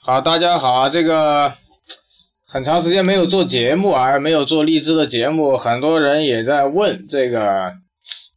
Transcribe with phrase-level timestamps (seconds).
[0.00, 1.52] 好，大家好，这个
[2.46, 7.72] 很长时间没有做节目，而没有做荔枝的节目，很多人也在问这个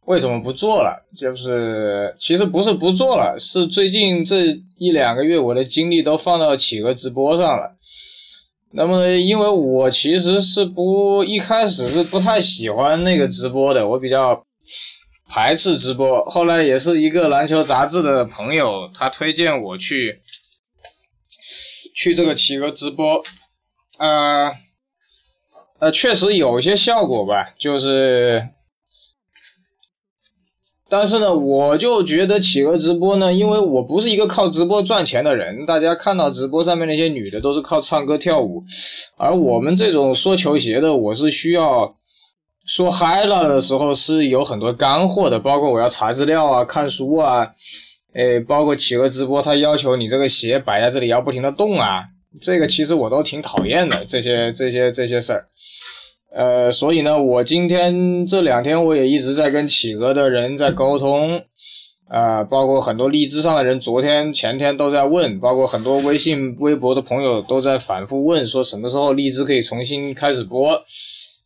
[0.04, 1.06] 为什么不做了。
[1.16, 4.44] 就是其实不是不做了，是最近这
[4.76, 7.76] 一两个月我的精力都放到企鹅直播上了。
[8.72, 14.44] 那么因为我其实是不一开始是不太喜欢那个直播的，我比较
[15.30, 16.22] 排斥直播。
[16.26, 20.20] 后来也是一个篮球杂志的朋友，他推荐我去。
[21.94, 23.22] 去这个企鹅直播，
[23.98, 24.52] 呃，
[25.78, 28.48] 呃，确实有些效果吧，就是，
[30.88, 38.64] 但是呢，我就觉得企鹅直播呢，因为我不是一个靠直播赚钱的人，大家看到直播上面那些女的都是靠唱歌跳舞，
[39.16, 41.94] 而我们这种说球鞋的，我是需要
[42.64, 47.52] 说嗨了的时候是有很多干货的，包括我要查资料啊、看书啊。
[48.14, 52.04] 诶，包括企鹅直播，他要求你这个鞋摆在这里要不停的动啊，
[52.40, 55.46] 这个其实我都挺讨厌的，这些这些这些事儿。
[56.34, 61.42] 呃，所以呢，我今天这两天我也一直在跟企鹅的人在沟通，
[62.08, 70.82] 啊，包括很多荔枝上的人，昨天前天都在问，包括很多微信、微博的朋友都在反复问，说什么时候荔枝可以重新开始播。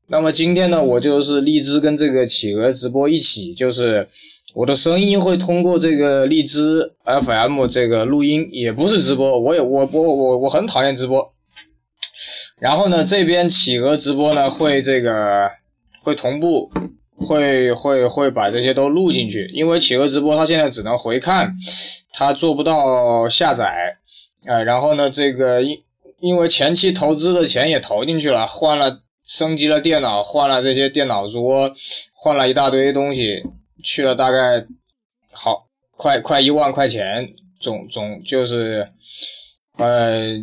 [0.08, 4.08] 那么今天呢，我就是荔枝跟这个企鹅直播一起，就是。
[4.54, 9.38] 我的声音会通过这个荔枝 FM 这个录音，也不是直播。
[9.38, 11.30] 我也我我我我很讨厌直播。
[12.58, 15.50] 然后呢，这边企鹅直播呢会这个
[16.00, 16.70] 会同步，
[17.18, 19.50] 会会会把这些都录进去。
[19.52, 21.54] 因为企鹅直播它现在只能回看，
[22.14, 23.98] 它做不到下载。
[24.46, 25.76] 哎，然后呢，这个因
[26.20, 31.74] 因为前期投资的钱也投进去了，换了升级了电脑，换了这些电脑桌，
[32.14, 33.42] 换了一大堆东西。
[33.84, 34.66] 去了大概
[35.30, 38.88] 好快快一万块钱，总总就是，
[39.76, 40.42] 呃，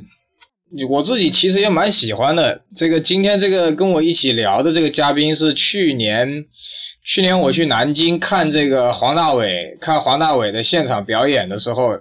[0.87, 2.61] 我自己其实也蛮喜欢的。
[2.77, 6.45] 这个今天这个跟我一起聊的这个嘉宾是去年，
[7.03, 11.99] 去年我去南京看这个黄大炜，看黄大炜的现场表演的时候，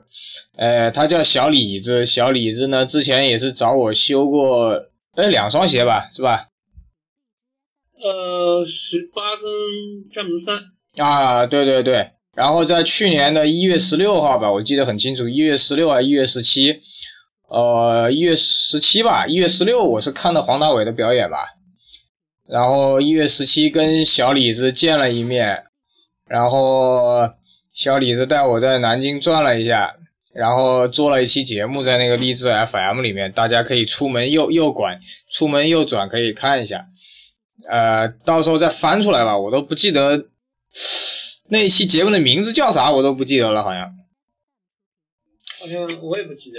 [0.56, 4.80] 呃，他叫小李子，小李子呢之前也是找我修过，
[5.16, 6.50] 呃，两双鞋吧，是吧？
[8.02, 9.44] 呃，十八跟
[10.12, 10.60] 詹姆斯三。
[11.06, 16.80] 啊，对对对，然后在去年的一月十六号吧，我记得很清楚，一月十六还一月十七，
[17.48, 21.38] 呃，一月十七吧，一月十六我是看的黄大炜的表演吧，
[22.48, 25.64] 然后一月十七跟小李子见了一面，
[26.26, 27.30] 然后
[27.72, 29.94] 小李子带我在南京转了一下，
[30.34, 34.98] 然后做了一期节目在那个励志 FM 里面，大家可以出门右右拐，
[35.30, 36.84] 出门右转可以看一下，
[37.68, 40.26] 呃，到时候再翻出来吧，我都不记得。
[41.48, 42.90] 那一期节目的名字叫啥？
[42.90, 43.82] 我都不记得了，好像。
[45.60, 46.58] 好像我也不记得，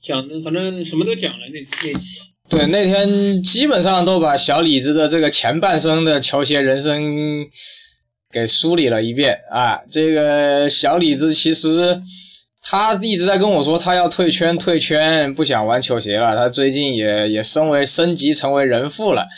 [0.00, 2.20] 讲的反正什么都讲了那那期。
[2.48, 7.46] 对，那天基本上都把小李子的这个前半生的球鞋人生
[8.30, 9.80] 给梳理了一遍啊。
[9.90, 12.02] 这个小李子其实
[12.66, 16.34] 他一直在跟我说他要退圈，退圈，不想玩球鞋了。
[16.34, 19.28] 他最近也也升为升级成为人父了。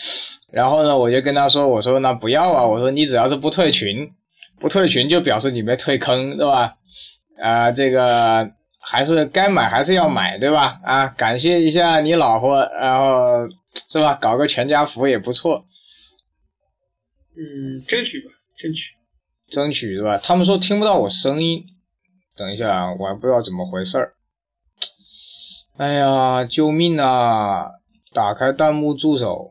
[0.53, 4.09] 然后呢，我就跟他说：“我说那不要啊，我说你只要是不退群。”
[4.59, 6.77] 不退群就表示你没退坑，对吧？
[7.39, 8.51] 啊，这个
[8.81, 10.81] 还是该买还是要买，对吧？
[10.83, 13.47] 啊，感谢一下你老婆，然后
[13.91, 14.15] 是吧？
[14.15, 15.67] 搞个全家福也不错。
[17.37, 18.95] 嗯，争取吧，争取，
[19.51, 20.17] 争取是吧？
[20.17, 21.63] 他们说听不到我声音，
[22.37, 24.15] 等一下，我还不知道怎么回事儿。
[25.79, 27.71] 哎呀，救命啊！
[28.13, 29.51] 打开弹幕助手，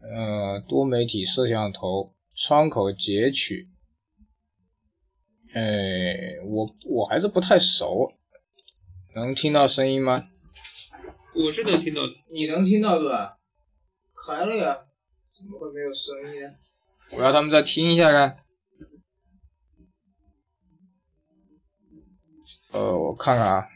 [0.00, 3.68] 呃，多媒体摄像头窗口截取。
[5.54, 8.12] 哎，我我还是不太熟，
[9.14, 10.28] 能听到声音吗？
[11.34, 13.38] 我是能听到的，你能听到是吧？
[14.26, 14.78] 开了呀，
[15.34, 16.50] 怎么会没有声音呢？
[17.16, 18.38] 我要他们再听一下看。
[22.72, 23.66] 呃，我看看啊，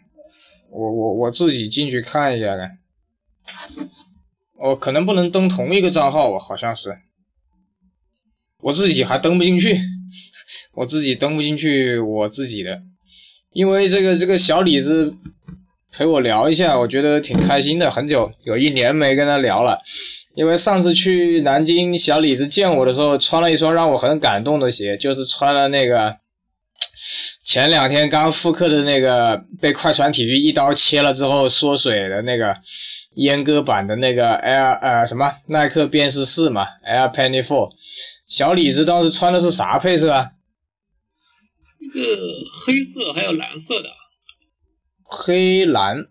[0.71, 2.79] 我我我自己进去看一下看。
[4.59, 6.99] 我可能不能登同一个账号，好像是，
[8.61, 9.77] 我自己还登不进去。
[10.75, 12.83] 我自己登不进去我自己的，
[13.53, 15.15] 因为这个这个小李子
[15.91, 17.91] 陪我聊一下，我觉得挺开心的。
[17.91, 19.81] 很久有一年没跟他聊了，
[20.35, 26.17] 因为上次去南京，小李子见我的时候穿了一双让我很感动的鞋，就是穿了那个
[27.45, 32.57] 前两天刚复刻的那个被快船体育一刀切了之后缩水的那个
[33.17, 37.71] 阉割版的那个 Air 呃什么耐克便士四嘛 Air Penny Four。
[38.27, 40.31] 小李子当时穿的是啥配色啊？
[41.81, 42.01] 一个
[42.65, 43.89] 黑色，还有蓝色的。
[45.03, 46.07] 黑蓝，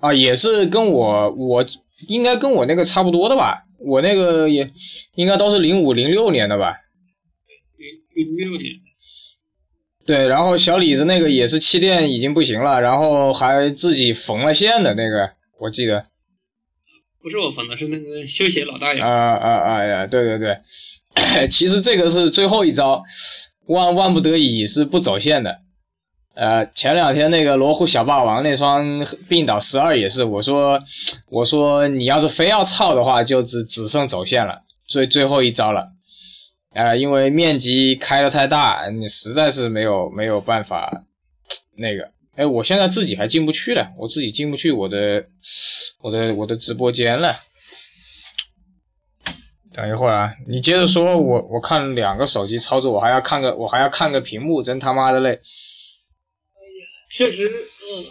[0.00, 1.64] 啊，也是跟我我
[2.08, 4.72] 应该跟我那个差不多的吧，我那个也
[5.14, 6.78] 应该都是零五零六年的吧。
[8.14, 8.72] 零零六年。
[10.12, 16.04] 对，然后小李子那个也是气垫已经不行了，然后还自己缝了线的那个，我记得。
[17.22, 19.00] 不是我缝的，是那个修鞋老大爷。
[19.00, 20.06] 啊啊啊呀！
[20.06, 20.58] 对对对，
[21.48, 23.02] 其实这个是最后一招，
[23.68, 25.60] 万万不得已是不走线的。
[26.34, 28.84] 呃，前两天那个罗湖小霸王那双
[29.30, 30.78] 病倒十二也是，我说
[31.30, 35.91] 我说你要是非要操的话，就只只剩走线了，最最后一招了。
[36.74, 41.04] 啊，因为面积开的太大，你实在是没有没有办法
[41.76, 42.12] 那个。
[42.34, 45.28] 哎，我现在自己还进不去了，我自己进不去我的
[46.00, 47.36] 我的我的直播间了。
[49.74, 55.30] 等一会儿啊，你接着说，我我看两个手机操作，我还要看个我还要看个屏幕，真他妈的累。
[55.30, 55.40] 哎呀，
[57.10, 58.04] 确实，嗯，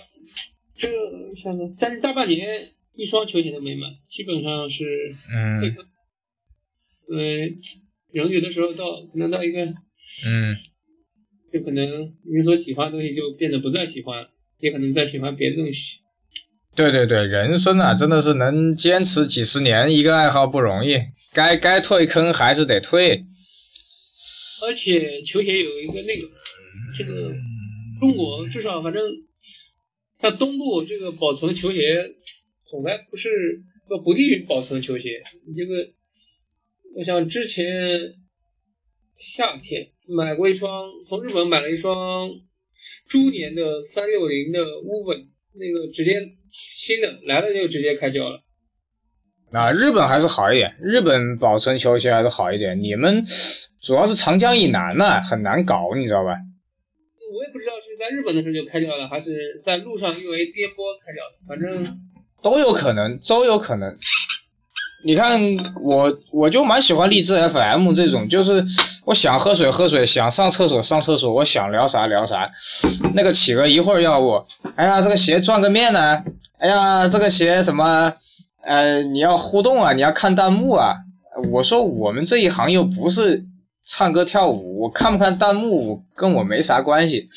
[0.78, 0.88] 这
[1.36, 2.48] 现在，但是大半年
[2.94, 4.86] 一双球鞋都没买，基本上是
[5.34, 5.75] 嗯，因
[8.13, 8.22] 为。
[8.24, 10.56] 人有的时候到可能到一个，嗯，
[11.52, 14.28] 就可能你所喜欢的东西就变得不再喜欢，
[14.60, 16.00] 也可能再喜欢别的东西。
[16.75, 20.96] 对对对，人生啊，真的是能坚持几十年一个爱好不容易，
[21.34, 23.25] 该该退坑还是得退。
[24.63, 26.28] 而且球鞋有一个那个，
[26.96, 27.34] 这个
[28.00, 29.04] 中国至少反正
[30.18, 31.96] 像东部这个保存球鞋
[32.66, 33.30] 从来不是
[33.88, 35.75] 不不利于保存球鞋，你这个。
[36.94, 37.66] 我想之前
[39.16, 40.70] 夏天买过一双，
[41.06, 42.30] 从日本买了一双
[43.08, 46.20] 猪年的三六零的 Woven，，那个直接
[46.52, 48.40] 新的来了就直接开胶了。
[49.52, 52.82] 啊，日本还是好一点，日本保存球鞋还是好一点。
[52.82, 53.24] 你们
[53.82, 56.38] 主要是长江以南呢，很难搞，你知道吧？
[57.34, 62.00] 我也不知道是在日本的时候就开掉了，还是在路上因为颠簸开掉的，反正
[62.42, 63.98] 都有可能，都有可能。
[65.03, 65.42] 你看
[65.81, 68.63] 我，我就蛮喜欢荔枝 FM 这种，就是
[69.06, 72.50] 我想喝水喝水，想上厕所上厕所，我想聊啥聊啥。
[73.13, 74.45] 那个企鹅一会儿要我，
[74.75, 76.24] 哎呀，这个鞋转个面呢，
[76.59, 78.13] 哎呀，这个鞋什么，
[78.63, 80.95] 呃，你要互动啊，你要看弹幕啊。
[81.51, 83.44] 我说我们这一行又不是
[83.86, 87.27] 唱歌跳舞，我看不看弹幕跟我没啥关系。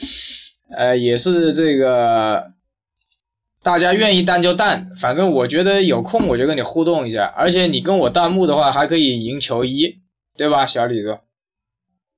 [0.76, 2.54] 呃，也是这个。
[3.64, 10.00] 大家愿意弹就弹，反正我觉得有空我就跟你互动一下，而且你跟我弹幕的话还可以赢球衣，
[10.37, 11.19] 对吧，小李子？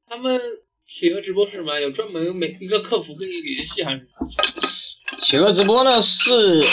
[0.08, 0.40] 他们
[0.88, 1.78] 企鹅直播是什么？
[1.78, 4.28] 有专门每一个客服跟你联系还是什么？
[5.20, 6.64] 企鹅直播呢是，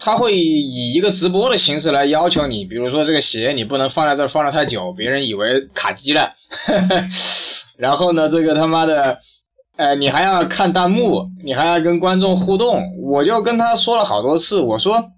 [0.00, 6.34] 他会以一个直播的形式来要求你，比如说这个鞋你不能放在这儿放的太久，别人以为卡机了。
[7.78, 9.20] 然后呢，这个他妈的。
[9.76, 15.12] 哎，你还要看弹幕，你还要跟观众互动，我就跟他说了好多次，我说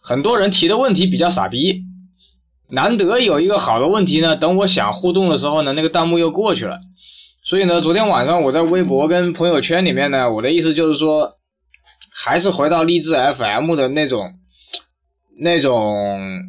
[0.00, 1.82] 很多人提的问题比较傻逼，
[2.68, 6.78] 难得有一个好的问题呢，等我想互动的时候呢，那个弹幕又过去了，
[7.42, 11.32] 所以呢，昨天晚上我在微博跟朋友圈里面呢，我的意思就是说，
[12.12, 14.34] 还是回到励志 FM 的那种，
[15.40, 16.40] 那种，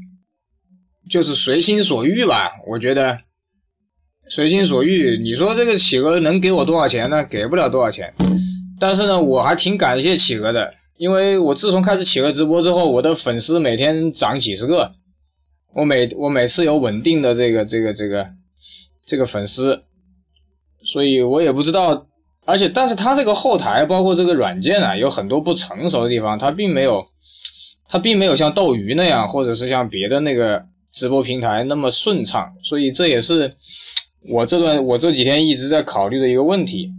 [1.10, 3.22] 就是随心所欲吧，我觉得。
[4.30, 7.26] 随心所欲，你说这个企鹅能给我多少钱呢？
[7.26, 8.14] 给不了多少钱。
[8.80, 14.94] 但是呢，我还挺感谢企鹅的，因为我自从开始企鹅直播之后，我的粉丝每天涨几十个，
[15.74, 18.30] 我每我每次有稳定的这个这个这个
[19.04, 19.84] 这个粉丝，
[20.84, 22.06] 所以我也不知道。
[22.46, 27.04] 而且，但是他这个后台包括这个软件啊，有很多不成熟的地方，它并没有，
[27.88, 33.56] 它并没有像斗鱼那样，或者是像别的那个直播平台那么顺畅，所以这也是。
[34.28, 36.92] 我这段我这几天一直在考虑的一个问题，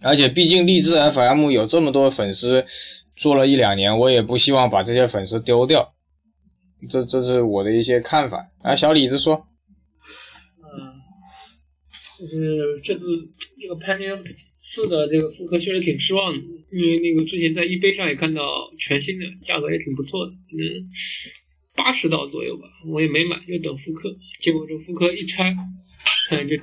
[0.00, 2.64] 而且毕竟励志 FM 有这么多粉丝，
[3.14, 5.92] 做了一两年，我也不希望把这些粉丝丢掉，
[6.88, 8.50] 这这是我的一些看法。
[8.62, 9.46] 啊，小李子说，
[10.62, 10.96] 嗯，
[12.18, 13.06] 就是这次
[13.60, 16.38] 这个 Panion 四的这个复刻确实挺失望的，
[16.72, 18.42] 因为那个之前在 e 杯上也看到
[18.78, 20.88] 全新的，价格也挺不错的，嗯，
[21.76, 25.54] 八十刀左右吧，我也没买，就等复刻，结果这复刻一拆。
[26.30, 26.56] 那就，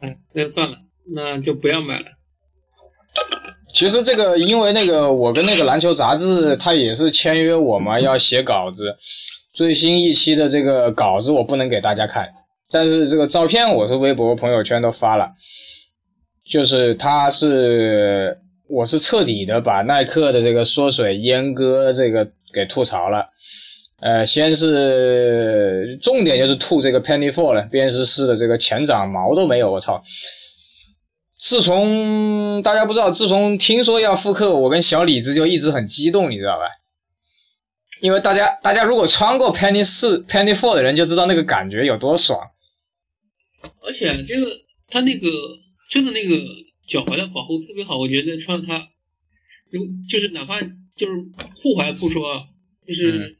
[0.00, 0.76] 哎，那就算了，
[1.14, 2.06] 那就不要买了。
[3.72, 8.96] 其实这个，因为那个我跟那个篮球杂志，他也是签约我嘛，要写稿子。
[9.54, 12.32] 最新一期的这个稿子我不能给大家看，
[12.70, 15.32] 但是这个照片我是微博、朋友圈都发了。
[16.44, 18.38] 就是他是，
[18.68, 23.28] 我是彻底的把耐克的这个缩水阉割这个给吐槽了。
[24.02, 30.02] 呃，先是重点就是吐这个 Penny Four 了，便是四的这个前掌毛都没有，我操！
[31.38, 36.66] 自从大家不知道，自从听说要复刻，我跟小李子就一直很激动，你知道吧？
[38.00, 42.40] 因为大家大家如果穿过 Penny 四、Penny Four 的人就知道那个感觉有多爽。
[43.82, 44.46] 而且这个
[44.88, 45.28] 它那个
[45.88, 46.36] 真的那个
[46.88, 48.88] 脚踝的保护特别好，我觉得穿它，
[49.70, 51.12] 如就是哪怕就是
[51.54, 52.42] 护踝不说，啊，
[52.86, 53.36] 就是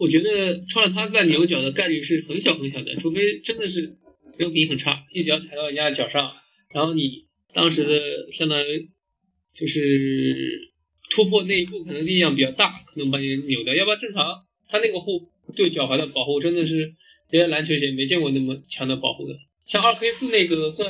[0.00, 3.96] 我觉得穿了它再扭脚的概率是很小很小的，除非真的是
[4.36, 6.32] 人品很差，一脚踩到人家脚上，
[6.74, 7.28] 然后你。
[7.52, 8.90] 当时的相当于
[9.56, 10.70] 就是
[11.10, 13.74] 突破那一步，可能力量比较大，可能把你扭掉。
[13.74, 16.94] 要不然正常，他那个护对脚踝的保护真的是
[17.28, 19.34] 别的篮球鞋没见过那么强的保护的。
[19.66, 20.88] 像二 K 四那个算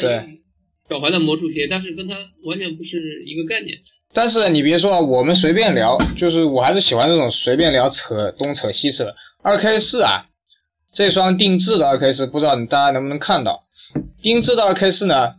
[0.90, 3.78] 脚踝的魔术鞋，但是跟它完全不是一个概念。
[4.12, 9.14] 但是你别说啊，我们随便聊，就是我还是喜欢这种随便聊，扯东扯西扯。
[9.40, 10.26] 二 K 四啊，
[10.92, 13.62] 这双定制的二 K 四，不知道你大家能不能看到？
[14.20, 15.36] 定制的二 K 四呢？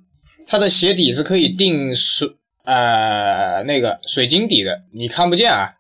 [0.48, 2.30] 它的鞋底是可以定水
[2.64, 5.74] 呃那个水晶底的，你看不见啊。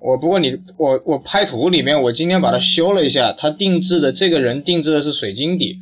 [0.00, 5.76] 我不过你我我拍图里面，我今天把它修了一下，它定制的这个人定制的是水晶底，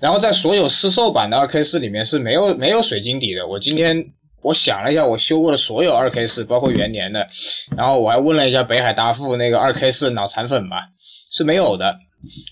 [0.00, 3.46] 然后在所有试售版的二 K 四里面是没有没有水晶底的。
[3.46, 4.04] 我今天
[4.42, 7.26] 我想了一下，我修过的所有二 K 四，包括元年的，
[7.76, 10.76] 然后我还问了一下北海大富那个二 K 四脑残粉嘛，
[11.32, 11.98] 是没有的。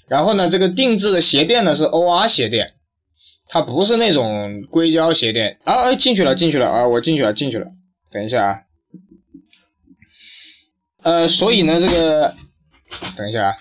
[0.07, 2.75] 然后呢，这个定制的鞋垫呢是 OR 鞋垫。
[3.51, 5.85] 它不是那种硅胶鞋垫啊！
[5.85, 6.87] 哎，进去了，进去了啊！
[6.87, 7.67] 我进去了，进去了。
[8.13, 8.59] 等一下啊，
[11.09, 12.35] 呃，所以呢，这个
[13.17, 13.57] 等一下啊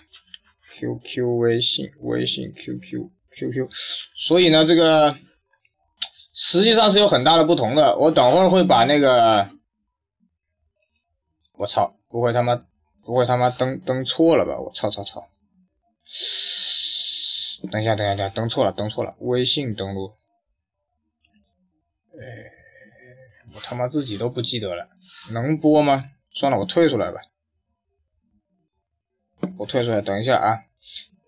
[0.74, 3.70] ，QQ 微信，微信 QQ，QQ，
[4.18, 5.18] 所以呢，这个
[6.34, 7.98] 实际上是有很大的不同的。
[8.00, 9.50] 我等会儿会把那个，
[11.54, 12.62] 我操，不会他妈，
[13.06, 14.60] 不会他妈登登错了吧？
[14.60, 15.30] 我操操操！
[17.72, 20.12] 等一下，等一下，等下，登错了，登错了，微信登录。
[22.12, 22.20] 哎，
[23.56, 24.90] 我他妈自己都不记得了，
[25.32, 26.04] 能播吗？
[26.34, 27.22] 算了，我退出来吧。
[29.58, 30.60] 我退出来，等一下啊。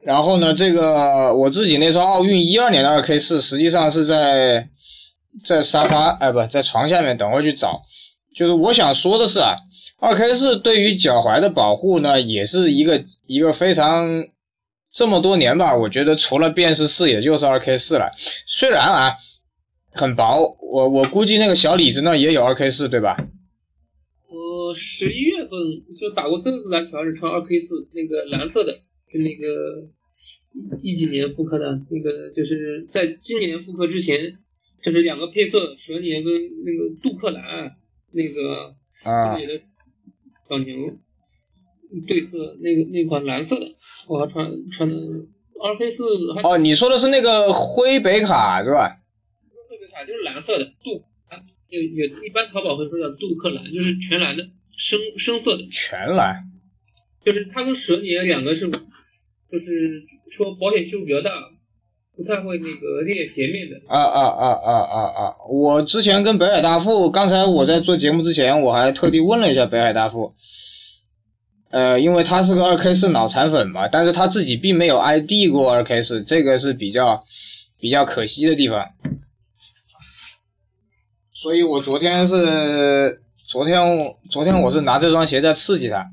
[0.04, 4.68] 然后呢，这个我自己那双奥运一二年的二 K 四，实际上是在
[5.46, 7.82] 在沙发，哎，不在床下面，等会去找。
[8.36, 9.56] 就是我想说的是啊，
[10.00, 14.26] 二 K 四对于脚踝的保护呢，也是一个一个非常。
[14.92, 18.10] 这么多年吧，我觉得除了变式四，也就是二 K 四了。
[18.48, 19.16] 虽然啊，
[19.92, 23.16] 很薄，我我估计那个小李子那也有二 K 四，对吧？
[24.30, 25.52] 我十一月份
[25.96, 28.72] 就打过这次篮球，还是穿二 K 四，那个蓝色的，
[29.12, 29.88] 就那个
[30.82, 34.38] 一几年复刻的，那个就是在今年复刻之前，
[34.82, 36.34] 就是两个配色，蛇年跟
[36.64, 37.76] 那个杜克兰，
[38.12, 39.38] 那个啊，
[40.48, 40.98] 小牛。
[42.08, 43.66] 对色那个那款蓝色的，
[44.08, 44.96] 我还穿穿的
[45.60, 46.04] 二 K 四。
[46.44, 49.02] 哦，你说的是那个灰北卡是吧？
[49.68, 51.02] 灰北卡就是蓝色的杜，
[51.70, 54.44] 有有一般淘宝会说叫杜克蓝，就是全蓝的
[54.76, 55.68] 深深色的。
[55.72, 56.44] 全蓝。
[57.24, 61.32] 就是它跟蛇年两个是，就是说保险系数比较大，
[62.16, 63.76] 不太会那个裂鞋面的。
[63.88, 64.98] 啊啊啊啊啊
[65.28, 65.34] 啊！
[65.50, 70.32] 我之前跟北海大富，刚才我在做节目之前，我还特地问了一下北海大富。
[71.72, 77.22] 呃，因为他是个二 K 四脑残粉嘛，但是他自己并没有 ID 过二 K 四，这个是比较
[77.80, 78.84] 比较可惜的地方。
[81.42, 83.80] 所以我昨天是昨天
[84.30, 86.06] 昨天我是拿这双鞋在刺激他。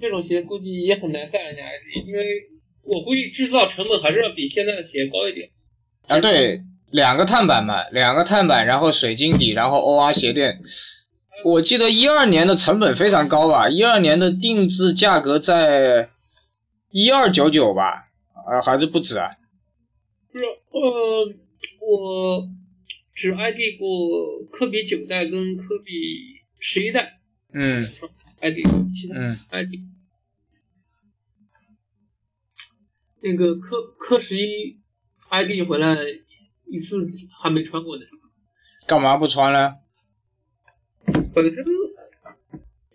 [0.00, 2.24] 这种鞋估计也很难再人家 ID，因为
[2.88, 5.50] 我估计制造成本还是要比现在的鞋高一点。
[6.06, 10.58] 啊，对，两个碳板嘛，两个碳板，然后水晶底，然后 OR 鞋垫。
[11.44, 16.08] 我记得一二年的成本非常高吧，一二年的定制价格在
[16.90, 18.08] 一二九九吧，
[18.46, 19.32] 啊还是不止啊？
[20.70, 21.34] 呃，
[21.80, 22.48] 我
[23.14, 25.92] 只 ID 过科比九代跟科比
[26.60, 27.20] 十一代，
[27.52, 27.86] 嗯
[28.40, 28.56] ，ID
[28.92, 29.74] 其他嗯 ID，
[33.20, 34.78] 那个科科十一
[35.30, 35.96] ID 回来
[36.66, 37.06] 一次
[37.40, 38.04] 还没穿过呢，
[38.86, 39.76] 干嘛不穿呢？
[41.34, 41.64] 本身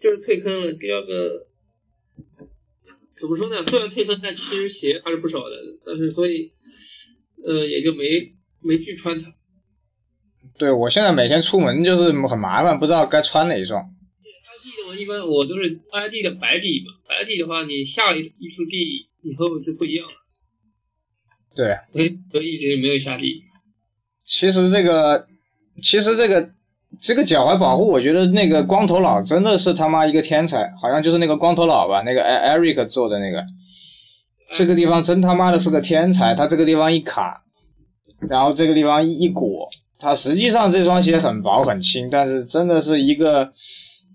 [0.01, 0.73] 就是退坑了。
[0.73, 1.47] 第二个
[3.15, 3.63] 怎么说呢？
[3.63, 5.55] 虽然退坑，但其实鞋还是不少的。
[5.85, 6.51] 但是所以，
[7.45, 8.33] 呃，也就没
[8.67, 9.33] 没去穿它。
[10.57, 13.81] 对我现在每天出门就是很麻烦，不知道该穿哪一双。
[13.81, 16.93] ID 的话，一般我都是 ID 的白底嘛。
[17.07, 20.13] 白底的话，你下一一次地以后就不一样了。
[21.55, 21.77] 对。
[21.87, 23.43] 所以就一直没有下地。
[24.25, 25.27] 其实这个，
[25.81, 26.51] 其实这个。
[27.01, 33.43] 这个脚踝保护，我觉得那个光头佬真的是他妈一个天才，好像就是那个光头佬吧，那个艾 Eric 做的那个，
[34.51, 37.43] 这个地方真他妈的是个天才，他这个地方一卡，
[38.29, 43.53] 然后这个地方一裹，他实际上这双鞋很薄很轻，但是真的是一个，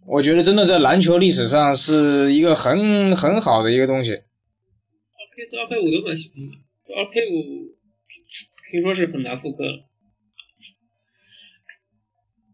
[0.06, 4.12] 我觉得真的在篮球历史上是一个很很好的一个东西。
[4.12, 4.22] 二
[5.36, 7.76] K 四、二 K 五都蛮喜欢的，二 K 五
[8.70, 9.84] 听说是很难复刻了。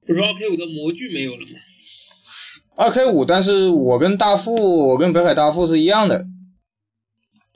[0.06, 1.58] 不是二 K 五的模具没有了吗？
[2.76, 6.26] 二 K 五，但是我跟大富，我跟北海大富是一样的，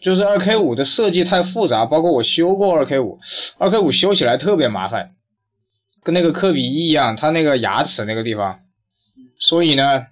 [0.01, 3.19] 就是二 K 五的设计太复杂，包括我修过二 K 五，
[3.59, 5.15] 二 K 五修起来特别麻烦，
[6.03, 8.61] 跟那个科比一一样，它那个牙齿那个地方，
[9.39, 10.07] 所以呢，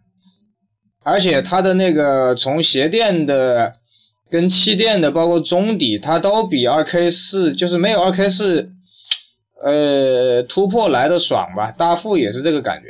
[1.03, 3.75] 而且它的那个从鞋垫的
[4.31, 8.73] 跟气垫的，包括中底，它都比二 K 四就是没有二 K 四。
[9.65, 12.89] 呃，突破来的爽吧，大富也是这个感觉。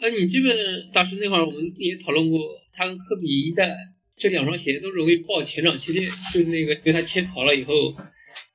[0.00, 0.56] 那你基本
[0.94, 2.38] 大师那会儿我们也讨论过，
[2.72, 3.76] 他跟科比一代
[4.20, 7.72] 这两双鞋都容易爆前掌气垫，就是那个被他切槽了以后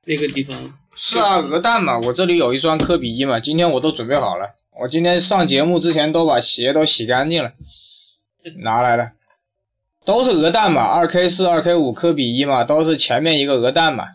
[0.05, 0.77] 那个地方。
[0.95, 7.51] 是啊，鹅蛋嘛，我这里有一双科比一嘛，今天我都准备好了，我今天上节目之前都把鞋都洗干净了，
[8.59, 9.13] 拿来了，
[10.05, 14.05] 都是鹅蛋嘛，二 K 四、二 K 五科比一嘛，都是前面一个鹅蛋嘛。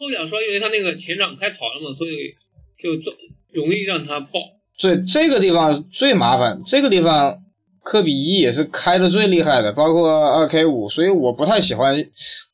[0.00, 2.34] 后两双因为它那个前掌开槽了嘛，所以
[2.78, 3.10] 就这
[3.52, 4.40] 容易让它爆。
[4.76, 7.42] 最这个地方最麻烦，这个地方
[7.88, 11.96] 科比一也是开的最厉害的，包括二 K 五，所以我不太喜欢，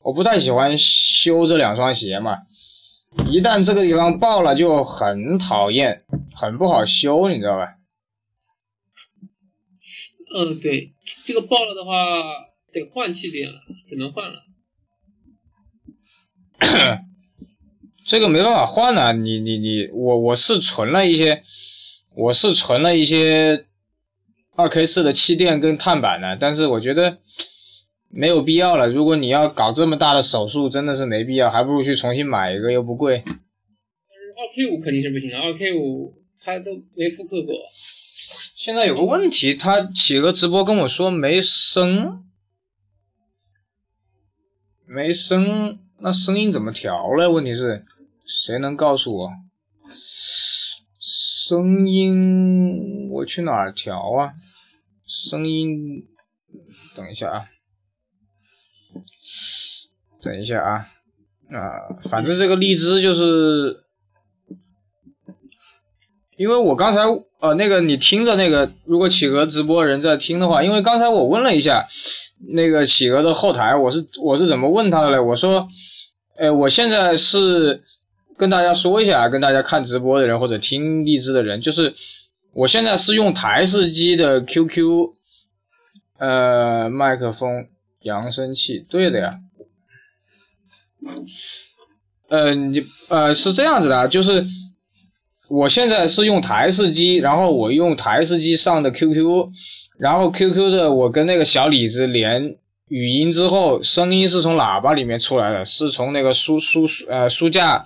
[0.01, 2.39] 我不太喜欢修这两双鞋嘛。
[3.29, 6.05] 一旦这个地方爆了，就很讨厌，
[6.37, 7.75] 很不好修，你知道吧？
[10.37, 10.93] 嗯，对，
[11.27, 11.93] 这个爆了的话
[12.73, 13.55] 得换气垫了，
[13.91, 14.39] 只能换了。
[18.07, 19.11] 这个没办法换啊！
[19.11, 21.43] 你你你，我我是存了一些，
[22.17, 23.67] 我是存了一些
[24.57, 27.19] 二 K 四的气垫跟碳板呢，但是我觉得
[28.09, 28.89] 没有必要了。
[28.89, 33.17] 如果你要搞这么大的手术，真的是没必要，还不如去重新买一个，又不贵。
[33.17, 37.55] 二 K 五肯定是不行的，二 K 五他都没复刻过。
[38.57, 42.25] 现在有个问题，他企鹅直播跟我说没声，
[44.87, 47.31] 没声，那声音怎么调呢？
[47.31, 47.85] 问题是。
[48.27, 49.33] 谁能告诉我
[51.47, 53.11] 声音？
[53.11, 54.33] 我去哪儿调啊？
[55.07, 56.07] 声音，
[56.97, 57.45] 等一下啊，
[60.23, 60.87] 等一下啊
[61.51, 62.01] 啊！
[62.01, 63.85] 反正这个荔枝就是，
[66.39, 67.01] 因为我刚才
[67.41, 71.87] 呃那个你听着那个，如果企鹅直播人在听的话，因为刚才我问了一下
[72.55, 75.21] 那个企鹅的后台，我是我是怎么问他的嘞？
[75.21, 75.69] 我说，
[76.37, 77.85] 哎，我现在是。
[78.37, 81.95] 跟大家说一下，跟大家看直播的人或者听荔枝的人，就是
[82.53, 85.13] 我现在是用台式机的 QQ，
[86.19, 87.69] 呃，麦克风
[88.01, 89.35] 扬声器，对的呀。
[92.29, 94.45] 呃，你呃是这样子的，就是
[95.49, 99.49] 我现在是用台式机，然后我用台式机上的 QQ，
[99.99, 102.57] 然后 QQ 的我跟那个小李子连
[102.89, 107.85] 语音之后，声音是从喇叭里面出来的，是从那个书书呃书架。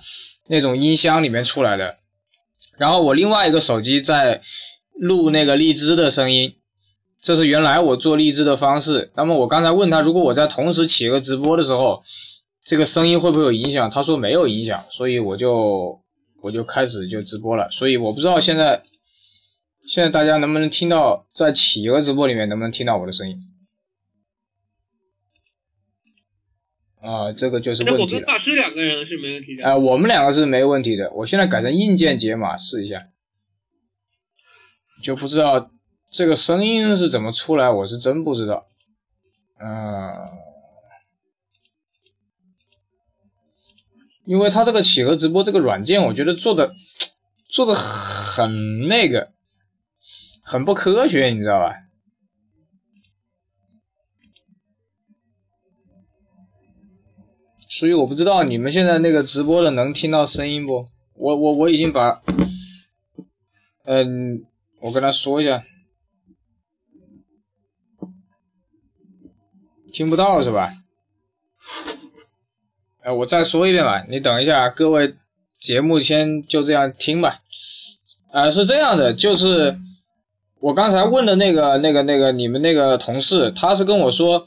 [0.49, 1.97] 那种音箱里面出来的，
[2.79, 4.41] 然后我另外一个手机在
[4.93, 6.55] 录那个荔枝的声音，
[7.21, 9.11] 这是原来我做荔枝的方式。
[9.15, 12.01] 那么我刚才问他，如果我在同时起个直播的时候，
[12.65, 13.89] 这个声音会不会有影响？
[13.91, 16.01] 他说没有影响，所以我就
[16.41, 17.69] 我就开始就直播了。
[17.69, 18.81] 所以我不知道现在
[19.87, 23.37] 现在大家能不能听到，在企鹅直播里面能不能听到我的声音。
[27.01, 28.03] 啊，这个就是问题了。
[28.03, 29.65] 我跟大师两个人是没问题的。
[29.65, 31.09] 啊，我们两个是没问题的。
[31.11, 33.09] 我现在改成硬件解码试一下，
[35.01, 35.71] 就不知道
[36.11, 38.67] 这个声音是怎么出来，我是真不知道。
[39.61, 40.13] 嗯，
[44.25, 46.75] 因为他这个企鹅直播这个软件，我觉得做的
[47.47, 49.31] 做的很那个，
[50.43, 51.75] 很不科学，你知道吧？
[57.79, 60.85] 所以我不知道你们现在那个直播的能听到声音不？
[61.15, 62.21] 我我我已经把，
[63.85, 64.43] 嗯，
[64.81, 65.63] 我跟他说一下，
[69.93, 70.73] 听不到是吧？
[72.99, 75.15] 哎，我再说一遍吧，你等一下，各位
[75.57, 77.39] 节目先就这样听吧。
[78.29, 79.79] 啊，是这样的，就是
[80.59, 84.45] 我刚才问的那个那个那个你们那个同事，他是跟我说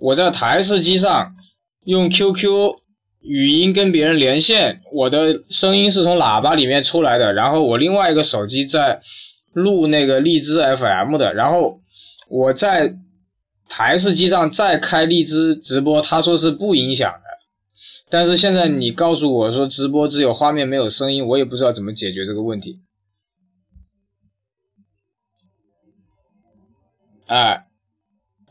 [0.00, 1.36] 我在台式机上。
[1.84, 2.76] 用 QQ
[3.20, 9.00] 语音跟别人连线，我的声音是从喇叭里面出来的，然后我另外一个手机在
[9.52, 11.80] 录那个荔枝 FM 的，然后
[12.28, 12.96] 我在
[13.68, 17.24] 台式机上再开荔枝直播，他说是不影响的，
[18.10, 22.80] 但是现在你告诉我说直播只有画面没有声音，我也不知道怎么解决这个问题。
[27.26, 27.66] 哎，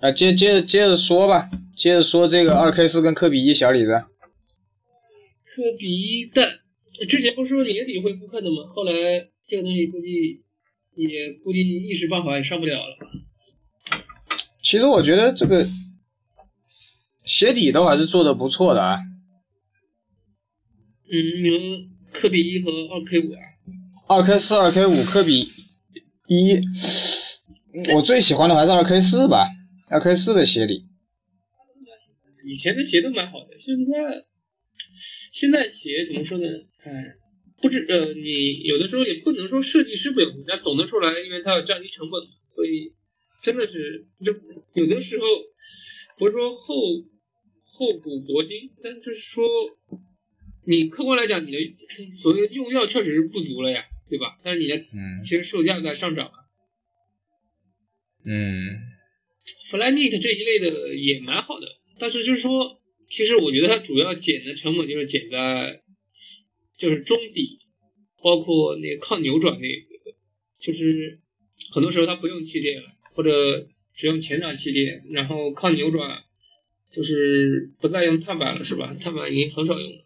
[0.01, 4.03] 啊，接接着接着说吧，接着说这个二 K 四跟科比一小李子。
[5.45, 6.59] 科比一的
[7.07, 8.67] 之前不是说年底会复刻的吗？
[8.67, 8.91] 后来
[9.47, 10.41] 这个东西估计
[10.95, 12.97] 也估计一时半会儿也上不了了。
[14.63, 15.67] 其实我觉得这个
[17.25, 18.99] 鞋底都还是做的不错的啊。
[21.11, 23.39] 嗯，你们科比一和二 K 五啊？
[24.07, 25.47] 二 K 四、二 K 五，科比
[26.27, 26.59] 一，
[27.93, 29.47] 我最喜欢的还是二 K 四吧，
[29.91, 30.87] 二 K 四的鞋底。
[32.43, 34.25] 以前的鞋都蛮好的，现在
[35.31, 36.47] 现在鞋怎么说呢？
[36.85, 37.13] 哎，
[37.61, 42.93] 不知呃，你有的时候也不能说设计师不行，那总的出来，因为它要降低成本，所以
[43.43, 44.31] 真的是这
[44.73, 45.25] 有的时候
[46.17, 46.75] 不是说厚
[47.63, 49.45] 厚古薄今，但就是说
[50.65, 51.57] 你客观来讲，你的
[52.13, 54.39] 所谓用料确实是不足了呀，对吧？
[54.43, 56.33] 但是你的嗯其实售价在上涨啊。
[58.23, 58.90] 嗯
[59.71, 65.81] Flyknit 这一类的也蛮好的，但是就是说，其实我觉得它主要减的成本就是减在
[66.77, 67.59] 就是中底，
[68.21, 70.17] 包括那个抗扭转那个，
[70.59, 71.21] 就是
[71.71, 76.23] 很多时候它不用气垫了，或者只用前掌气垫，然后抗扭转
[76.91, 78.93] 就是不再用碳板了，是吧？
[78.99, 80.03] 碳板已经很少用了。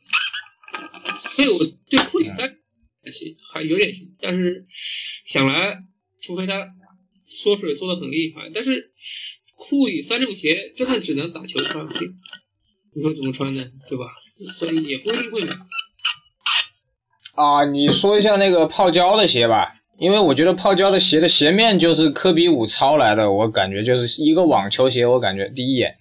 [1.36, 2.58] 所以我对库里三
[3.04, 5.84] 还行，还有点行，但是想来，
[6.22, 6.68] 除非它
[7.12, 8.92] 缩水缩的很厉害，但是
[9.56, 13.72] 库里三这种鞋真的只能打球穿，你说怎么穿呢？
[13.90, 14.06] 对吧？
[14.54, 15.56] 所以也不一定会买。
[17.36, 25.94] 啊，你说一下那个泡椒的鞋吧，因为我觉得泡椒的鞋的鞋面就是科比五抄来的，我感觉就是一个网球鞋，我感觉第一眼。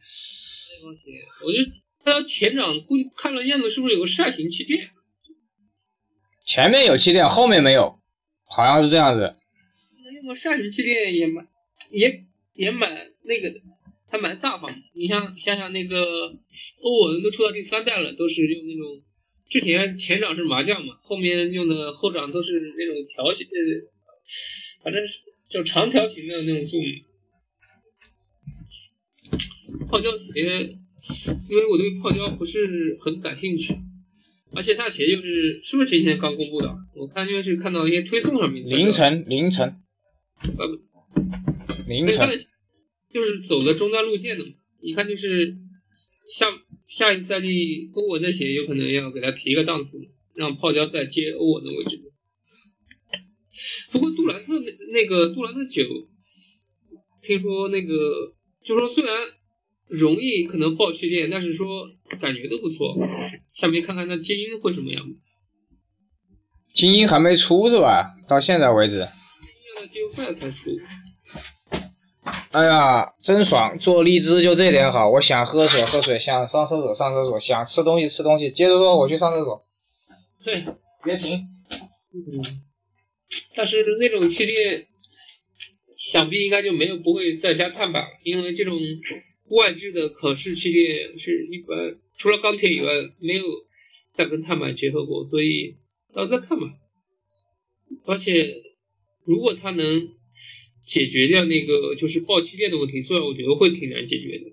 [0.70, 1.10] 那双鞋，
[1.44, 1.72] 我觉得
[2.04, 4.90] 它前掌估计看了样子是不是有个扇形气垫？
[6.46, 7.98] 前面有气垫，后面没有，
[8.44, 9.34] 好像是这样子。
[10.12, 11.46] 用个扇形气垫也蛮
[11.92, 13.60] 也也蛮那个的，
[14.08, 14.76] 还蛮大方的。
[14.94, 16.34] 你像想想那个
[16.82, 19.02] 欧文都出到第三代了，都是用那种
[19.50, 26.80] 之前前掌是麻将嘛，后面用的后掌都是那种条形，呃，反正是就长条形的那种重。
[29.88, 30.32] 泡椒鞋，
[31.48, 33.74] 因为我对泡椒不是很感兴趣，
[34.52, 36.74] 而且它鞋就是是不是今天刚公布的？
[36.94, 39.76] 我看就是看到一些推送上面凌晨，凌晨，
[40.58, 40.76] 呃不
[41.86, 42.38] 凌晨那他的。
[43.12, 45.46] 就是走的中端路线的嘛，一看就是
[46.28, 46.46] 下
[46.84, 50.00] 下一赛季欧文的鞋有可能要给他提一个档次，
[50.34, 52.02] 让泡椒再接欧文的位置。
[53.92, 55.84] 不过杜兰特那那个杜兰特九，
[57.22, 59.14] 听说那个就说虽然
[59.86, 62.96] 容易可能爆气垫，但是说感觉都不错。
[63.52, 65.06] 下面看看那精英会什么样？
[66.72, 68.16] 精英还没出是吧？
[68.28, 70.76] 到现在为止，精英要到季后赛才出。
[72.52, 73.78] 哎呀，真爽！
[73.78, 78.50] 做荔枝就这点好，我想喝水喝水，想上厕所上厕所，想吃东西吃东西。
[78.50, 79.66] 接着说，我去上厕所，
[80.42, 80.64] 对，
[81.02, 81.32] 别停。
[82.12, 82.62] 嗯，
[83.56, 84.86] 但是那种气垫，
[85.96, 88.78] 想必应该就没有不会再加碳板了，因为这种
[89.48, 93.44] 外置的可视气垫是一般除了钢铁以外没有
[94.12, 95.74] 再跟碳板结合过，所以
[96.14, 96.66] 到时候再看吧。
[98.06, 98.62] 而且
[99.24, 100.08] 如果它能
[100.84, 104.52] 解决掉那个就是爆气垫的问题，虽然我觉得会挺难解决的，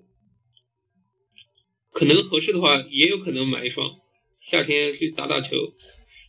[1.91, 3.87] 可能合适的话也有可能买一双，
[4.39, 5.57] 夏天去打打球。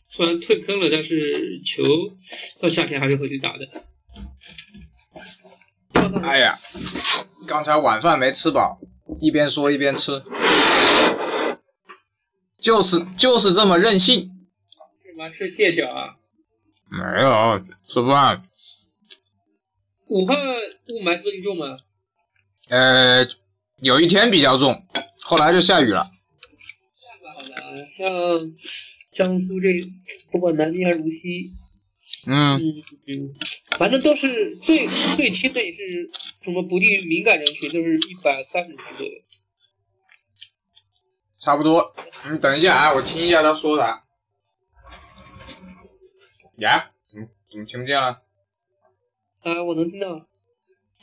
[0.07, 1.83] 虽然退坑了，但是球
[2.59, 3.67] 到夏天还是会去打的。
[6.21, 6.57] 哎呀，
[7.47, 8.79] 刚才晚饭没吃饱，
[9.19, 10.23] 一边说一边吃，
[12.59, 14.29] 就是就是这么任性。
[15.01, 15.29] 是吗？
[15.29, 16.15] 吃蟹脚啊？
[16.89, 18.43] 没有吃饭，
[20.13, 20.37] 武汉
[20.89, 21.75] 雾霾最近重吗？
[22.69, 23.27] 呃，
[23.77, 24.85] 有一天比较重，
[25.23, 26.05] 后来就下雨了。
[27.97, 28.07] 像
[29.09, 29.69] 江苏这，
[30.31, 31.55] 不管南京还是无锡，
[32.29, 33.33] 嗯，嗯嗯，
[33.79, 36.11] 反正都是最最轻的也是
[36.43, 39.13] 什么不利于敏感人群，就是一百三十级左右。
[41.41, 41.95] 差不多。
[42.31, 44.03] 你等一下啊，我听一下他说啥。
[46.57, 46.91] 呀？
[47.07, 48.21] 怎么怎么听不见了？
[49.43, 50.27] 啊，我能听到。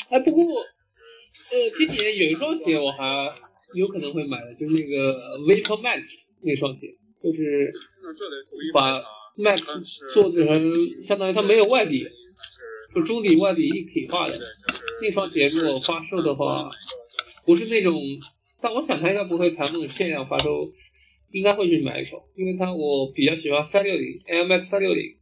[0.09, 3.33] 哎，不过，呃，今年有一双鞋我还
[3.75, 7.73] 有可能会买的，就是那个 Vapor Max 那双鞋，就是
[8.73, 9.01] 把
[9.37, 12.07] Max 做成相当于它没有外底，
[12.95, 14.41] 就中底外底一体化的
[15.03, 16.71] 那双鞋，如果发售的话，
[17.45, 18.01] 不是那种，
[18.63, 20.73] 但我想它应该不会采用限量发售，
[21.33, 25.19] 应该会去买一双，因为它我比较喜欢三六零 Air Max 三六零，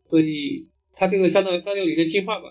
[0.00, 0.64] 所以
[0.98, 2.48] 它这个相当于三六零的进化吧。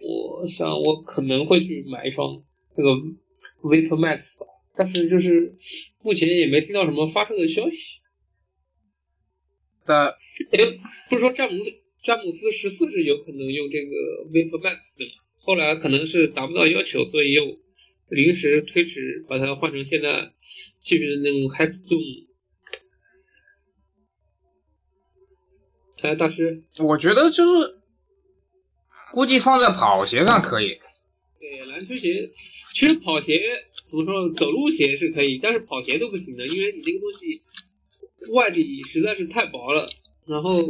[0.00, 2.42] 我想我可能会去买一双
[2.74, 2.90] 这个
[3.62, 5.54] Vapor Max 吧，但是就是
[6.00, 8.00] 目前也没听到什么发售的消息。
[9.84, 10.16] 的
[10.52, 10.58] 哎，
[11.10, 11.70] 不是说詹姆斯
[12.02, 13.92] 詹姆斯十四是有可能用这个
[14.30, 15.12] Vapor Max 的吗？
[15.40, 17.58] 后来可能是达不到要求，所以又
[18.08, 20.32] 临时推迟，把它换成现在
[20.80, 22.26] 继续的那种开 Zoom。
[26.00, 27.81] 哎，大师，我觉得就是
[29.12, 30.78] 估计放在跑鞋上可以。
[31.38, 32.30] 对篮球鞋，
[32.74, 33.40] 其实跑鞋
[33.84, 37.42] 怎么说，走路鞋是可以，但是跑鞋都不行的，因为你这个东西
[38.32, 39.84] 外底实在是太薄了。
[40.24, 40.62] 然后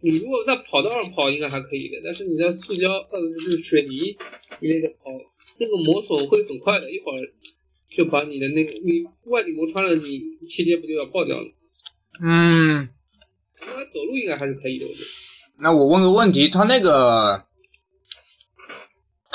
[0.00, 4.14] 你如果在跑道上跑，应该还可以的，但是你在塑胶呃就是水泥
[4.60, 5.10] 一类的跑，
[5.58, 7.32] 那个磨损会很快的，一会儿
[7.90, 11.46] 就把你的那个你外底磨穿了，你气垫不就要爆掉了？
[12.22, 12.90] 嗯，
[13.62, 15.06] 应该走路应该还是可以的，我觉得。
[15.62, 17.46] 那我问个问题，他那个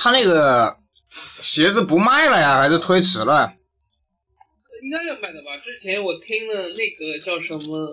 [0.06, 0.78] 他那个
[1.42, 3.56] 鞋子不卖了呀，还是推迟了？
[4.84, 5.58] 应该要卖的吧？
[5.58, 7.92] 之前我听了那个叫什么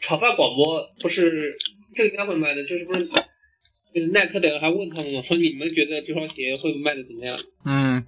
[0.00, 1.56] 炒饭广播，不是
[1.94, 7.38] 这个应该会卖的，就是不是就是耐克的人还问他们嘛，说你们觉得这双鞋会卖的怎么样？
[7.64, 8.04] 嗯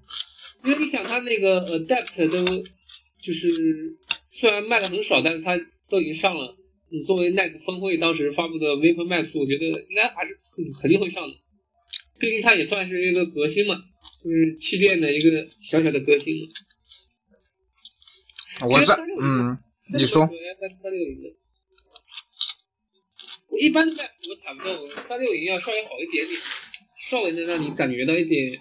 [0.64, 2.44] 因为你想他那个 Adapt 都
[3.22, 3.96] 就是
[4.28, 5.56] 虽然卖的很少，但是它
[5.88, 6.56] 都已经上了。
[6.88, 11.36] 你作为耐克峰会当时发布的 Vapor Max，我觉得应该还是肯肯定会上的，
[12.18, 13.76] 毕竟它也算是一个革新嘛，
[14.24, 16.48] 就是气垫的一个小小的革新嘛。
[18.70, 19.58] 我在嗯，
[19.92, 21.28] 你说三三六零的，
[23.60, 26.40] 一般的 Max 我踩不动，三六零要稍微好一点点，
[27.08, 28.58] 稍微能让你感觉到一点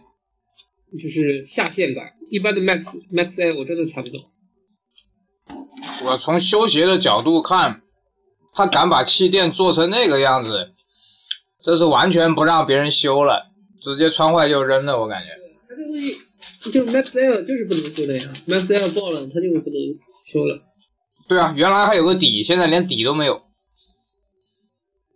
[1.02, 2.13] 就是下限感。
[2.30, 4.22] 一般的 Max Max Air 我真的踩不动。
[6.04, 7.82] 我从修鞋的角度看，
[8.54, 10.74] 他敢把气垫做成那个样子，
[11.65, 13.51] 这是完全不让别人修了，
[13.82, 15.30] 直接穿坏就扔了，我感觉。
[15.67, 16.15] 它这个东西
[16.71, 19.80] 就是 Max Air 就是不能修的呀，Max Air 爆了它就是不能
[20.28, 20.62] 修了。
[21.28, 23.41] 对啊，原来还有个底，现在连底都没有。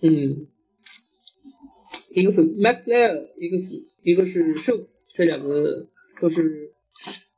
[0.01, 0.47] 嗯，
[2.15, 5.85] 一个是 Max Air，一个是一个是 Shocks，这两个
[6.19, 6.71] 都是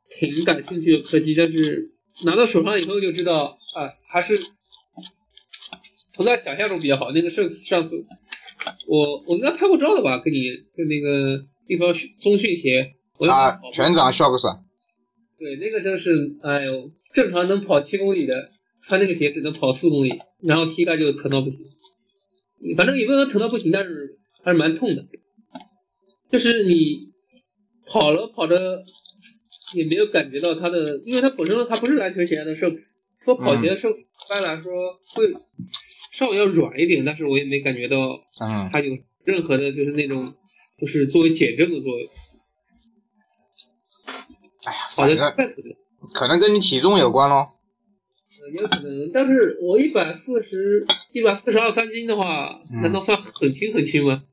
[0.08, 4.40] 挺感兴趣的科技，但是拿到手上以后就知道，啊，还是
[6.16, 7.10] 不在想象中比较好。
[7.10, 8.06] 那个 Shocks 上次
[8.86, 10.20] 我我应该拍过照的吧？
[10.20, 14.42] 跟你就那个一双中训鞋，我要啊，全掌 shocks，
[15.38, 18.50] 对，那个真是，哎呦，正常能跑七公里的，
[18.82, 21.64] 穿那个鞋只能跑四公里，然后膝盖就疼到不行。
[22.76, 25.04] 反正也不能疼到不行，但是还是蛮痛的。
[26.30, 27.10] 就是你
[27.86, 28.84] 跑了跑着，
[29.74, 34.72] 也没有感觉到它的，因为它本身它不是篮球鞋的 shocks，说跑鞋的 shocks 一般来说
[35.14, 35.32] 会
[36.12, 40.34] 稍微要软一点，但是我也没感觉到啊，它有任何的就是那种
[40.78, 42.08] 就是作为减震的作用。
[44.64, 45.16] 哎呀，反正。
[46.14, 47.52] 可能跟你体重有关咯。
[48.40, 54.24] 呃也有可能，但是我一百四十、一百四十二三斤的话，嗯难道算很轻很轻吗？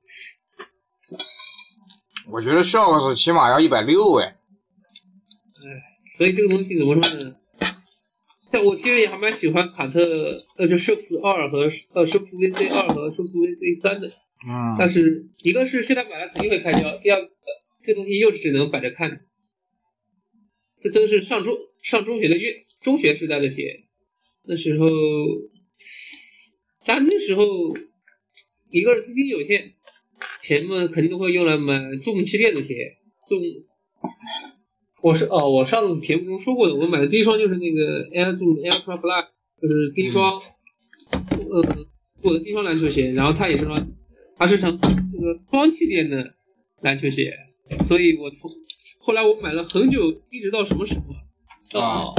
[2.32, 4.36] 我觉得 shocks 起码要一百六哎。
[6.17, 7.36] 所以这个东西怎么说呢？
[8.51, 10.01] 但 我其实也还蛮喜欢卡特，
[10.57, 11.59] 呃，就 Shocks 二和
[11.93, 17.29] 呃 Shocks VC 二和 Shocks VC 三的，嗯，但是一个是现在买了肯定会开胶，第二个
[17.81, 19.21] 这个东西又是只能摆着看着。
[20.81, 23.83] 这都是上中上中学的月中学时代的鞋，
[24.43, 24.88] 那时候，
[26.81, 27.43] 咱那时候
[28.69, 29.73] 一个是资金有限，
[30.41, 32.95] 钱嘛肯定都会用来买 Zoom 气垫的鞋。
[33.27, 33.65] Zoom，
[35.01, 39.27] 我是哦，我上次节目中说过的，我买的第一双就是那个 Air Zoom Ultra Fly，
[39.62, 40.41] 就是第一双，
[41.12, 41.88] 呃，
[42.21, 43.88] 我的第一双篮球鞋，然后它也是双，
[44.38, 44.88] 它是成这
[45.19, 46.33] 个双气垫的
[46.81, 47.33] 篮球鞋，
[47.69, 48.51] 所以我从
[48.99, 51.23] 后来我买了很久，一直到什么时候啊？
[51.71, 52.15] 到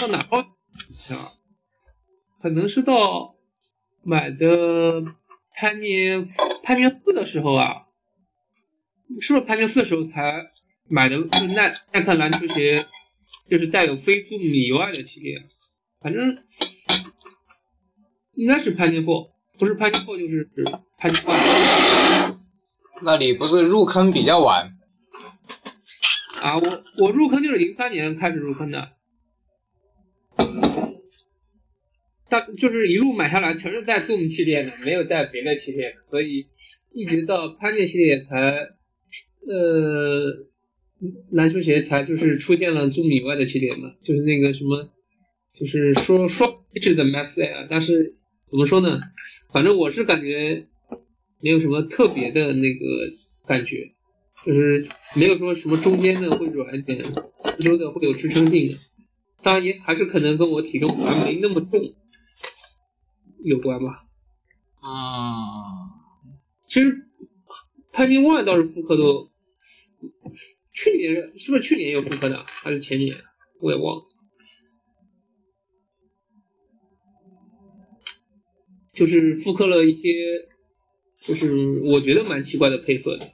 [0.00, 1.32] 到哪双啊？
[2.40, 3.36] 可能是到
[4.02, 5.04] 买的
[5.54, 6.26] 潘年
[6.64, 7.82] 潘年四的时候啊，
[9.20, 10.42] 是不是潘年四的时候才
[10.90, 11.16] 买的？
[11.16, 12.84] 就是耐耐克篮球鞋，
[13.48, 15.46] 就是带有非 Zoom 以外的气垫，
[16.00, 16.36] 反正
[18.34, 20.50] 应该是潘年 four，不是潘年 four 就是
[20.98, 22.34] 潘年 one。
[23.02, 24.76] 那你不是入坑比较晚？
[26.42, 28.92] 啊，我我入坑就是零三年开始入坑的，
[32.28, 36.48] 但就是一路买下来全是带 Zoom 气垫的，没有带别的气垫，所以
[36.92, 38.66] 一直到潘尼系列才，呃，
[41.30, 44.90] 篮球鞋才就是出现了 Zoom 以外的起点嘛，就是那个什么
[45.52, 49.00] 就是说双配置的 Max Air，但是怎么说呢？
[49.52, 50.66] 反正我是感觉
[51.40, 52.84] 没有什么特别的那个
[53.46, 53.92] 感觉，
[54.44, 57.04] 就是没有说什么中间的会软一点，
[57.38, 58.78] 四周的会有支撑性的。
[59.42, 61.80] 当然也还是可能跟我体重还没那么重
[63.42, 64.04] 有关吧。
[64.80, 65.08] 啊，
[66.66, 67.06] 其实
[67.92, 69.30] 潘金 One 倒是复刻都，
[70.72, 73.16] 去年是不是去年有复刻的，还是前年？
[73.60, 74.02] 我也忘了。
[78.94, 80.12] 就是复刻了一些，
[81.22, 83.30] 就是我觉得蛮奇怪的配色的。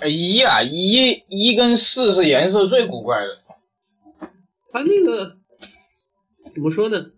[0.00, 3.38] 哎一啊一一跟四是颜色最古怪的。
[4.68, 5.38] 它那个
[6.50, 7.12] 怎么说呢？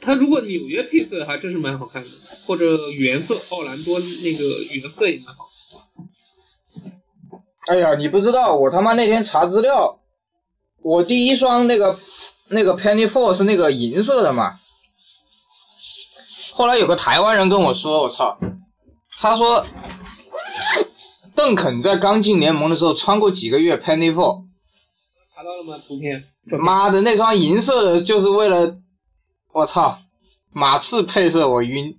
[0.00, 2.08] 它如果纽约配色还真是蛮好看的，
[2.46, 5.48] 或者原色奥兰多那个原色也蛮好。
[7.66, 9.98] 哎呀，你不知道，我他妈那天查资料，
[10.82, 11.98] 我第一双那个
[12.48, 14.58] 那个 Penny Four 是那个银色的嘛。
[16.52, 18.38] 后来有个台湾人跟我说，我操，
[19.16, 19.64] 他说
[21.34, 24.44] 邓肯在刚进联盟的时候穿过几个月 Penny Four，
[25.34, 25.80] 查到了吗？
[25.88, 26.22] 图片？
[26.60, 28.76] 妈的，那双银色的就是为了，
[29.52, 29.98] 我操，
[30.52, 31.96] 马刺配色我晕。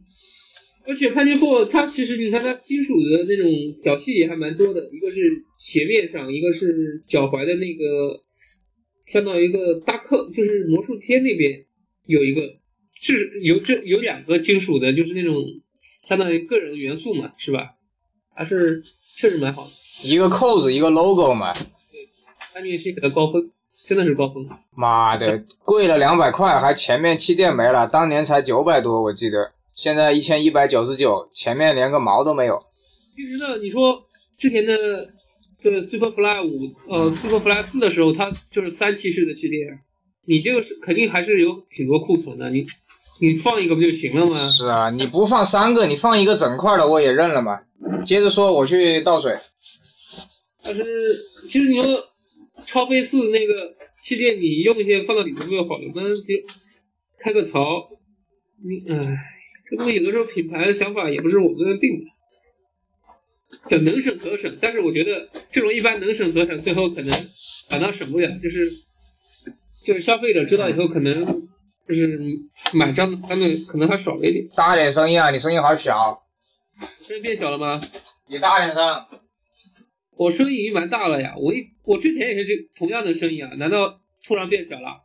[0.88, 8.24] 而且潘尼霍它其实你看它金属的那种小细节还蛮多的，一个是鞋面上，一个是脚踝的那个，
[9.08, 11.66] 相当于一个大扣，就是魔术贴那边
[12.06, 12.42] 有一个，
[12.94, 15.44] 是有这有两个金属的，就是那种
[16.06, 17.72] 相当于个人元素嘛，是吧？
[18.36, 18.84] 还是
[19.16, 19.70] 确实蛮好的。
[20.08, 21.54] 一个扣子，一个 logo 嘛。
[22.54, 23.52] 安尼是给的高分，
[23.86, 24.46] 真的是高分。
[24.76, 29.55] 妈的，贵了两百块，还前面气垫没了，当年才九百多，我记得。
[29.76, 32.64] 现在一千一百九十九，前面连个毛都没有。
[33.06, 34.08] 其实呢，你说
[34.38, 34.74] 之前的
[35.60, 39.80] 这个 Superfly 五，呃，Superfly 四的时候，它就是三气式的气垫，
[40.26, 42.66] 你这个是肯定还是有挺多库存的，你
[43.20, 44.50] 你放一个不就行了吗？
[44.50, 47.60] 是啊，你不放三个，你放一个整块的我也认了嘛。
[48.06, 49.38] 接着说，我去倒水。
[50.64, 50.84] 但是
[51.48, 51.86] 其实你说
[52.66, 55.84] 超飞四那个气垫，你用一些放到里面不就好了？
[55.96, 56.22] 那就
[57.20, 57.90] 开个槽，
[58.64, 59.34] 你唉。
[59.70, 64.56] 这东西有的时候品牌的想法也不是我们能定的，叫能省可省。
[64.62, 67.28] 但是我觉得这种一般能省则省，最后可能
[67.70, 68.38] 反倒省不了。
[68.38, 68.70] 就是
[69.84, 71.48] 就是消费者知道以后，可能
[71.88, 72.20] 就是
[72.74, 74.48] 买账的单子可能还少了一点。
[74.56, 75.32] 大点声音啊！
[75.32, 76.22] 你声音好小。
[77.02, 77.82] 声音变小了吗？
[78.28, 79.06] 你大点声。
[80.18, 81.36] 我声音已经蛮大了呀！
[81.38, 85.02] 我一我之前也是这同样的声音啊，难道突然变小了？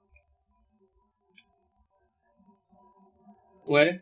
[3.67, 4.01] 喂。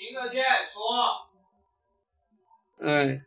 [0.00, 1.28] 听得见，说。
[2.82, 3.20] 哎，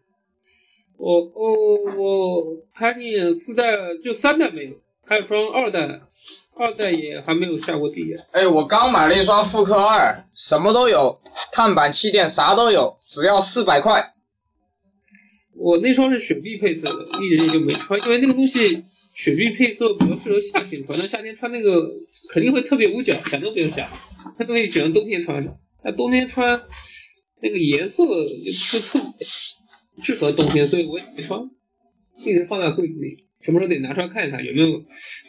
[0.97, 1.53] 我我
[1.95, 6.01] 我拍你四代就三代没有，还有双二代，
[6.55, 8.15] 二代也还没有下过地。
[8.31, 14.15] 哎，我刚买了一双复刻二，什么都有，碳板、气垫啥都有，只要四百块。
[15.55, 18.83] 我那双是雪碧配色的，一直也就没穿，因为那个东西
[19.13, 21.87] 雪碧配色比较适合夏天穿，那夏天穿那个
[22.31, 23.87] 肯定会特别捂脚，想都不用想，
[24.39, 25.55] 那东西只能冬天穿着。
[25.83, 26.63] 那冬天穿
[27.41, 29.27] 那个颜色也不是特别
[30.01, 31.41] 适合冬天，所以我也没穿，
[32.17, 34.81] 一直放在柜子里，什么时候得拿出来看一看，有没有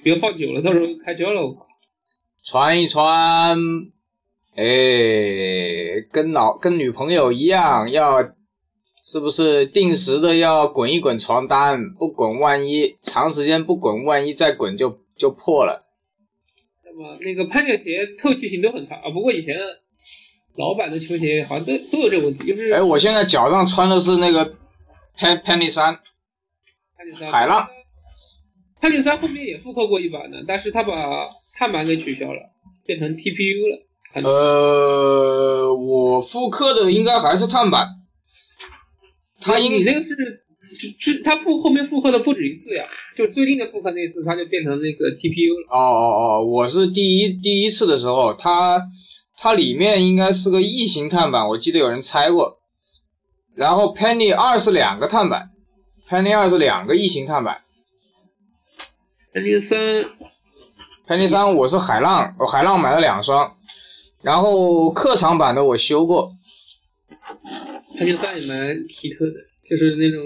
[0.04, 1.56] 别放久了，到时候开胶了。
[2.44, 3.58] 穿一穿，
[4.54, 8.22] 哎，跟老跟女朋友一样，要
[9.02, 11.92] 是不是定时的要滚一滚床单？
[11.94, 15.84] 不滚，万一长时间不滚，万一再滚就就破了。
[16.84, 19.58] 那么那个攀脚鞋透气性都很差啊，不过以前。
[20.56, 24.54] 老版的球鞋好像都都有这个问题，就是哎，我现在脚上穿的是那个
[25.18, 25.98] Pen Penny 三，
[27.28, 27.68] 海浪。
[28.80, 32.38] Penny 三后面也复刻过一版的，但是他把碳板给取消了，
[32.86, 33.82] 变成 TPU 了。
[34.22, 37.88] 呃，我复刻的应该还是碳板。
[39.40, 40.14] 他你那个是
[41.00, 42.84] 是他复后面复刻的不止一次呀，
[43.16, 45.66] 就最近的复刻那次，他就变成那个 TPU 了。
[45.68, 48.80] 哦哦哦，我是第一第一次的时候，他。
[49.36, 52.60] 它里面应该是个异形碳板，我记得有人拆过。
[53.54, 55.50] 然后 Penny 二是两个碳板
[56.08, 57.62] ，Penny 二是两个异形碳板。
[59.32, 60.06] Penny 三
[61.06, 63.56] ，Penny 三我是海浪，我海浪买了两双，
[64.22, 66.32] 然后客场版的我修过。
[67.96, 69.32] Penny 三也蛮奇特的，
[69.64, 70.20] 就是那种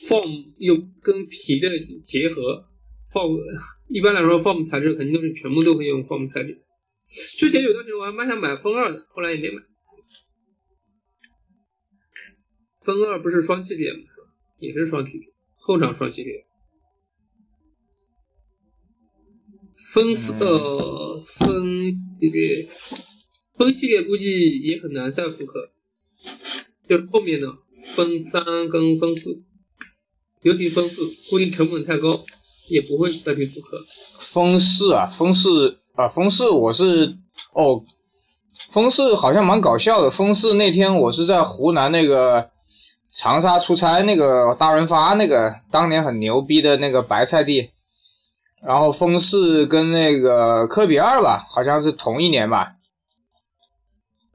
[0.00, 1.68] foam 又跟皮的
[2.04, 2.64] 结合
[3.12, 3.38] ，foam
[3.88, 6.62] 一般来说 foam 材质肯定都是全部都会用 foam 材质。
[7.38, 9.62] 之前有段时间我还蛮想买风二的，后来也没买。
[12.82, 14.02] 风二不是双气垫吗？
[14.58, 16.46] 也是双气垫，后掌双气垫。
[19.92, 22.68] 风四呃风系列
[23.56, 25.70] 风系列估计也很难再复刻，
[26.88, 27.58] 就是后面的
[27.94, 29.42] 风三跟风四，
[30.42, 32.24] 尤其风四，估计成本太高，
[32.70, 33.84] 也不会再去复刻。
[34.18, 37.16] 风四啊，风四啊，风四我是
[37.54, 37.82] 哦，
[38.70, 40.10] 风四好像蛮搞笑的。
[40.10, 42.50] 风四那天我是在湖南那个
[43.10, 47.70] 长沙出差，那个大润发那个当年很牛逼的那个白菜地。
[48.62, 52.72] 然后风四跟那个科比二吧，好像是同一年吧，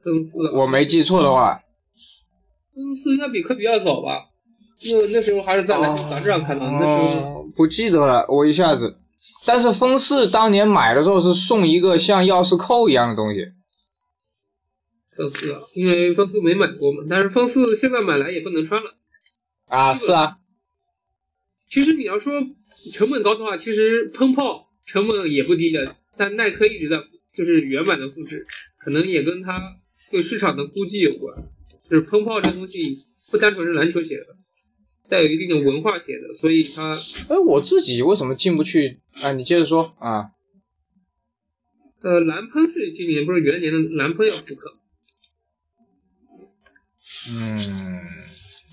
[0.04, 1.62] 风四我没记错的话。
[2.74, 4.26] 风四应该比科比二早吧？
[4.84, 8.98] 那那时候还是在杂志上看到，那时候哦不记得了，我一下子。
[9.46, 13.48] 但是风四当年买的时候是送一个像钥匙扣一样的东西。
[15.16, 18.96] 风四啊，因为风四没买过嘛，但是风四现在买来也不能穿了。
[19.66, 20.38] 啊，是啊，
[21.68, 22.34] 其实你要说
[22.92, 28.46] 成本高的话，其实喷炮成本也不低的，但耐克一直在复就是原版的复制，
[28.78, 29.78] 可能也跟它
[30.10, 31.36] 对市场的估计有关。
[31.84, 34.38] 就是喷炮这东西不单纯是篮球鞋的，
[35.12, 36.98] 带有一定的文化写的，所以它
[37.28, 39.02] 哎，我自己为什么进不去？
[39.22, 40.32] 啊，你接着说啊。
[42.02, 44.78] 呃蓝喷是今年不是元年的蓝喷要复刻，
[47.30, 48.02] 嗯，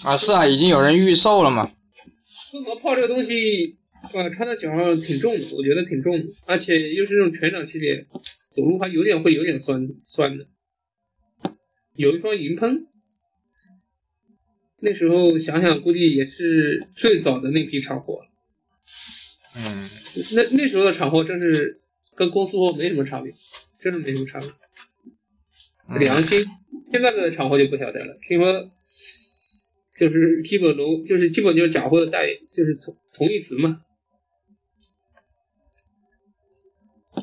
[0.05, 1.70] 啊，是啊，已经有人预售了嘛。
[2.53, 3.76] 喷和炮这个东西，
[4.14, 8.07] 呃，穿在脚上挺重的，我觉得挺重的，而且又是那种全掌系列，
[8.51, 10.47] 走路还有点会有点酸酸的。
[11.97, 12.86] 有一双银喷，
[14.81, 18.20] 那时候想想估计也是最早的那批厂货，
[19.57, 19.91] 嗯，
[20.33, 21.81] 那那时候的厂货真是
[22.14, 23.35] 跟公司货没什么差别，
[23.81, 24.49] 真的没什么差别，
[25.89, 26.47] 嗯良心。
[26.93, 28.70] 现在的厂货就不晓得了，听说
[29.97, 33.81] 就是基本都，就是基本就是假货的代，就是同同义词嘛。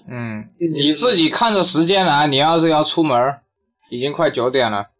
[0.07, 3.39] 嗯，你自己看着时间来，你要是要出门，
[3.89, 4.91] 已经快九点了。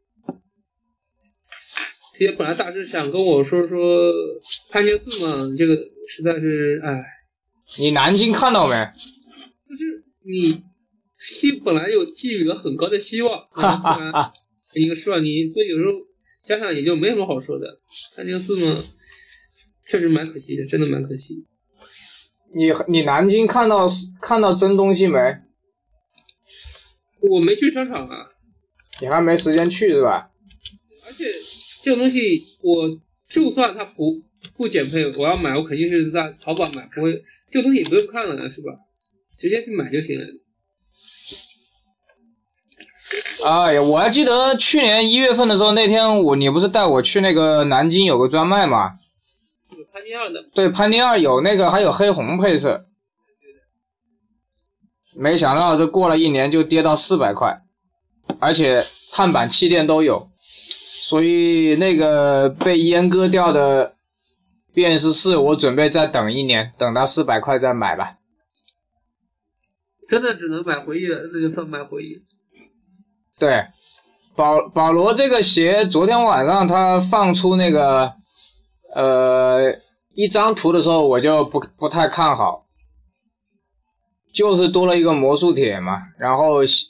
[2.18, 3.78] 这些本来大师想跟我说说
[4.70, 5.76] 潘家寺嘛，这个
[6.07, 7.03] 实在是哎，
[7.78, 8.74] 你南京看到没？
[9.68, 10.63] 就是你
[11.18, 14.32] 希本来有寄予了很高的希望，然后突然
[14.76, 17.68] 一个失望，你所以有时候想想也就没什么好说的。
[18.16, 18.82] 潘家寺嘛，
[19.86, 21.43] 确实蛮可惜的，真的蛮可惜。
[22.55, 23.89] 你你南京看到
[24.22, 25.20] 看到真东西没？
[27.30, 28.28] 我没去商场啊，
[29.01, 30.30] 你还没时间去是吧？
[31.86, 34.20] 这个东西我就算它不
[34.58, 37.22] 不减配，我要买我肯定是在淘宝买，不会
[37.52, 38.72] 这个东西也不用看了是吧？
[39.38, 40.26] 直接去买就行了。
[43.46, 48.94] 哎呀，我还记得去年一月份的时候，那天我你不是带我去那个南京有个专卖吗？
[49.78, 52.88] 有潘尼二的，对，潘尼二有那个还有黑红配色，
[55.16, 57.62] 没想到这过了一年就跌到四百块，
[58.40, 60.32] 而且碳板气垫都有，
[61.08, 63.93] 所以那个被阉割掉的
[64.74, 68.18] 便是四，我准备再等一年，等到四百块再买吧。
[70.10, 72.24] 真的只能买回忆了，这就算买回忆。
[73.38, 73.68] 对，
[74.36, 78.12] 保保罗这个鞋，昨天晚上他放出那个
[78.95, 79.76] 呃
[80.16, 82.66] 一张图的时候，我就不不太看好，
[84.34, 86.88] 就是多了一个魔术铁嘛，然后鞋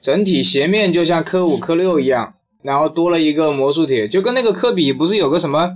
[0.00, 5.70] 整体鞋面就像科五科六一样，然后多了一个魔术铁，就跟那个科比不是有个什么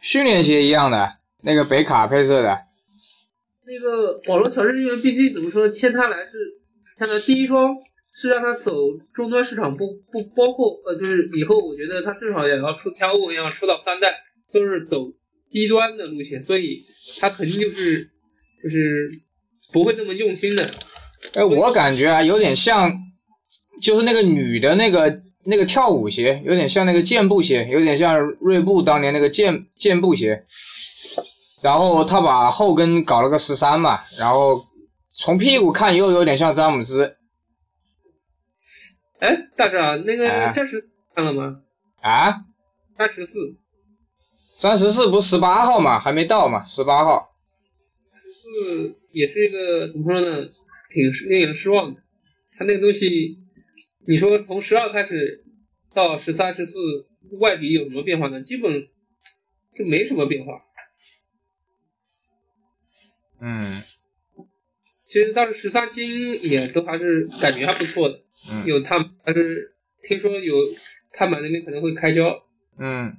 [0.00, 2.58] 训练鞋一样的那个北卡配色的，
[3.66, 6.38] 那个保罗乔治因为毕竟怎么说，签他来是
[6.96, 7.74] 像他第一双
[8.12, 8.74] 是让他走
[9.12, 14.14] 终端市场，不不包括呃，就是以后我觉得他至少也要出跳舞一样出到三代，
[14.52, 15.12] 都是走
[15.50, 16.82] 低端的路线，所以
[17.20, 18.10] 他肯定就是
[18.62, 19.08] 就是
[19.72, 20.64] 不会那么用心的。
[21.34, 22.92] 哎，我感觉啊，有点像，
[23.82, 30.44] 就是那个女的那个那个跳舞鞋，有点像那个健步鞋，有点像锐步当年那个健健步鞋。
[31.62, 34.66] 然后他把后跟搞了个十三嘛，然后
[35.10, 37.16] 从屁股看又有点像詹姆斯
[39.18, 41.60] 哎，大师啊，那哎个战十看了吗？
[42.02, 42.44] 啊。
[42.98, 43.56] 战十四
[44.56, 47.30] 三十四不是十八号嘛，还没到嘛，十八号。
[48.22, 50.46] 四也是一个怎么说呢，
[50.90, 52.00] 挺令人失望的。
[52.56, 53.38] 他那个东西，
[54.06, 55.42] 你说从十二开始
[55.92, 56.78] 到十三、十四，
[57.40, 58.40] 外底有什么变化呢？
[58.40, 58.88] 基本
[59.74, 60.62] 就没什么变化。
[63.40, 63.82] 嗯
[65.06, 70.54] 其实当时十三金也都还是感觉还不错的，嗯有碳，但是听说有
[71.12, 72.44] 碳板那边可能会开胶。
[72.78, 73.16] 嗯，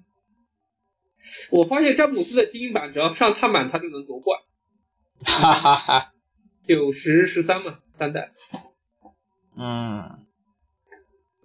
[1.52, 4.42] 我发现詹姆斯的精英版只要上碳板，他就能夺冠。
[5.24, 6.14] 哈哈哈。
[6.68, 8.34] 九十十三嘛，三代。
[9.56, 10.24] 嗯，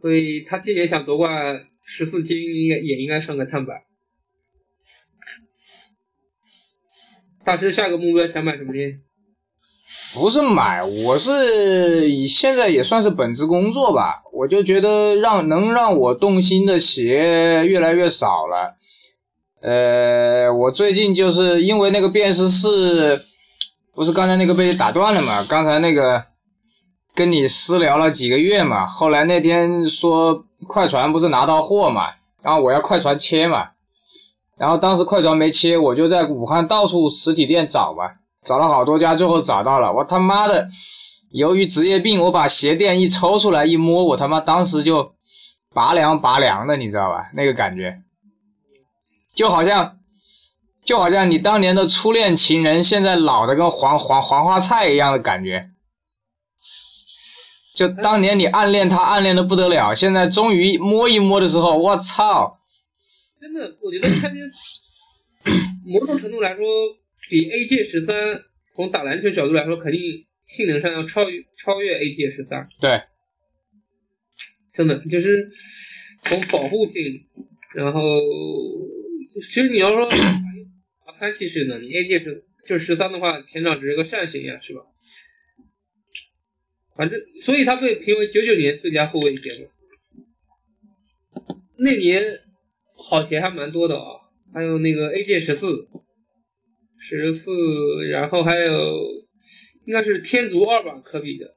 [0.01, 3.83] 所以他今年想夺冠十四金，应该也应该上个碳板。
[7.45, 8.81] 大师下个目标想买什么呢？
[10.15, 18.77] 不是买，我是以现在也算是本职工作吧，我就觉得让能让我动心的鞋越来越少了。
[19.61, 23.23] 呃，我最近就是因为那个辨识室，
[23.93, 25.45] 不是刚才那个被打断了嘛？
[25.45, 26.25] 刚才那个
[27.21, 33.73] 跟你私聊了几个月嘛，后来那天说快船不是拿到货嘛，然后我要快船切嘛，
[34.57, 38.05] 然后当时快船没切，我就在武汉到处实体店找嘛。
[38.43, 39.93] 找了好多家，最后找到了。
[39.93, 40.67] 我他妈的，
[41.31, 45.13] 由于职业病，我把鞋垫一抽出来一摸，我他妈当时就
[45.75, 47.29] 拔凉拔凉的，你知道吧？
[47.35, 48.01] 那个感觉，
[49.37, 49.99] 就好像，
[50.87, 55.69] 就好像你当年的初恋情人，现在老的跟黄黄黄花菜一样的感觉。
[57.81, 62.61] 就当年你暗恋他，暗恋的不得了，现在终于摸一摸的时候，我操！
[63.41, 64.45] 真的，我觉得看见
[65.87, 66.65] 某种程度来说。
[67.31, 70.01] 比 A G 十三从打篮球角度来说，肯定
[70.45, 72.69] 性能上要超越超越 A G 十三。
[72.81, 73.03] 对，
[74.75, 75.49] 真的就是
[76.25, 77.25] 从保护性，
[77.75, 78.01] 然后
[79.27, 80.11] 其实你要说
[81.15, 84.83] 三七式的，你 A G 十就十三的话，前掌只是个扇形呀，是吧？
[87.01, 89.71] 反正所以他被评为九九年最佳后卫鞋嘛。
[91.79, 92.23] 那年
[92.95, 94.21] 好鞋还蛮多的啊，
[94.53, 95.89] 还有那个 AJ 十四。
[96.99, 98.95] 十四，然后还有
[99.87, 101.55] 应该是天足二吧，科比的。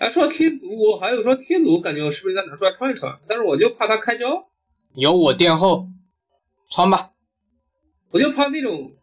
[0.00, 3.18] 啊，说天足，我还有说天足，感觉我是不是应该拿出来穿一穿？
[3.26, 4.46] 但是我就怕它开胶。
[4.94, 5.88] 有我垫后，
[6.70, 7.12] 穿吧。
[8.10, 8.94] 我就怕那种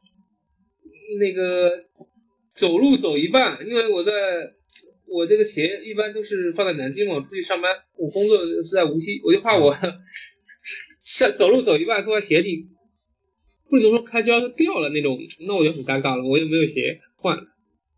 [1.19, 1.71] 那个
[2.53, 4.11] 走路走一半，因为我在
[5.07, 12.69] 我这个鞋一般都是放在南京嘛，出去上班，我工作是在无锡，我就怕我上 走路走一半突然鞋底。
[13.67, 17.35] 不能说开胶就掉了那种，那我就很尴尬了，我又没有鞋换，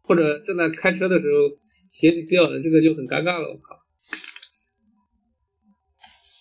[0.01, 1.49] 或者正在开车的时候
[1.89, 3.49] 鞋底掉了，这个就很尴尬了。
[3.49, 3.77] 我靠！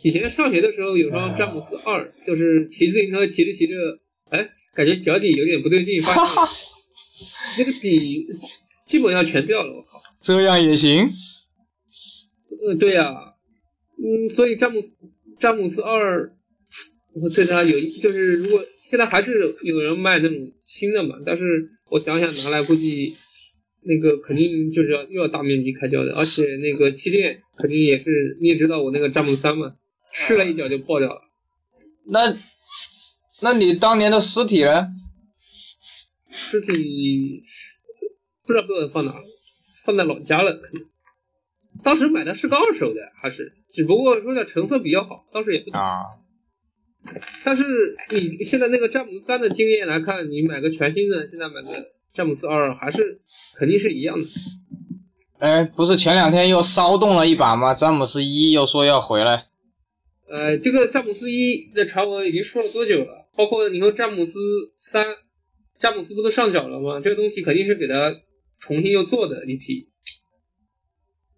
[0.02, 3.74] 以前上学的时候有双詹姆斯二，就是骑自行车骑着骑着，
[4.30, 6.24] 哎，感觉脚底有点不对劲，发现
[7.58, 8.28] 那个底
[8.86, 9.72] 基本上全掉了。
[9.74, 10.00] 我靠！
[10.20, 11.08] 这样也行？
[12.68, 13.34] 嗯，对呀，
[13.98, 14.96] 嗯，所以詹姆斯
[15.38, 16.32] 詹姆斯二。
[17.22, 23.10] 我对他有，就是如果现在还是有人卖那种新的嘛，但是我想想拿来估计
[23.84, 29.76] 那个肯定就是要又要大面积开胶的，而且那个气垫肯定也是，你也知道我那个詹姆斯三嘛，
[30.12, 31.22] 试了一脚就爆掉了。
[32.04, 32.36] 那，
[33.40, 34.86] 那你当年的尸体呢？
[36.30, 37.42] 尸体
[38.46, 39.20] 不知道被我放哪了，
[39.84, 40.52] 放在老家了。
[40.52, 40.84] 可能
[41.82, 46.04] 当时买的是个二手的，还是只不过说的成色比较好，当时也不啊。
[47.44, 47.64] 但是
[48.10, 51.70] 你现在那个詹姆斯三的经验来看，你买个全新的，现在买个
[52.12, 53.20] 詹姆斯二还是
[53.56, 54.28] 肯定是一样的。
[55.38, 57.74] 哎，不是前两天又骚动了一把吗？
[57.74, 59.46] 詹姆斯一又说要回来。
[60.28, 63.28] 呃，这个詹姆斯一的传闻已经说了多久了？
[63.36, 64.40] 包括你说詹姆斯
[64.76, 65.06] 三，
[65.78, 66.98] 詹姆斯不都上脚了吗？
[67.00, 68.12] 这个东西肯定是给他
[68.58, 69.86] 重新又做的一批。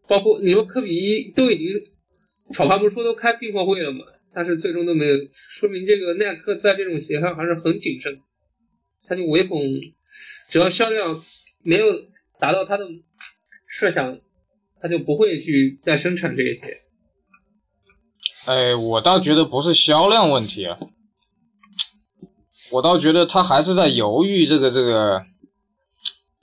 [0.07, 1.83] 包括你说科比一都已经
[2.53, 4.05] 炒饭不说都开订货会了吗？
[4.31, 8.21] 但是最终都没有，说明这个耐克在这种鞋上还是很谨慎，
[9.05, 9.59] 他就唯恐
[10.51, 11.25] 只要销量
[11.63, 11.87] 没有
[12.39, 12.87] 达到他的
[13.67, 14.21] 设想，
[14.79, 16.83] 他就不会去再生产这个鞋。
[18.45, 20.79] 哎，我倒觉得不是销量问题啊，
[22.71, 25.25] 我倒觉得他还是在犹豫这个这个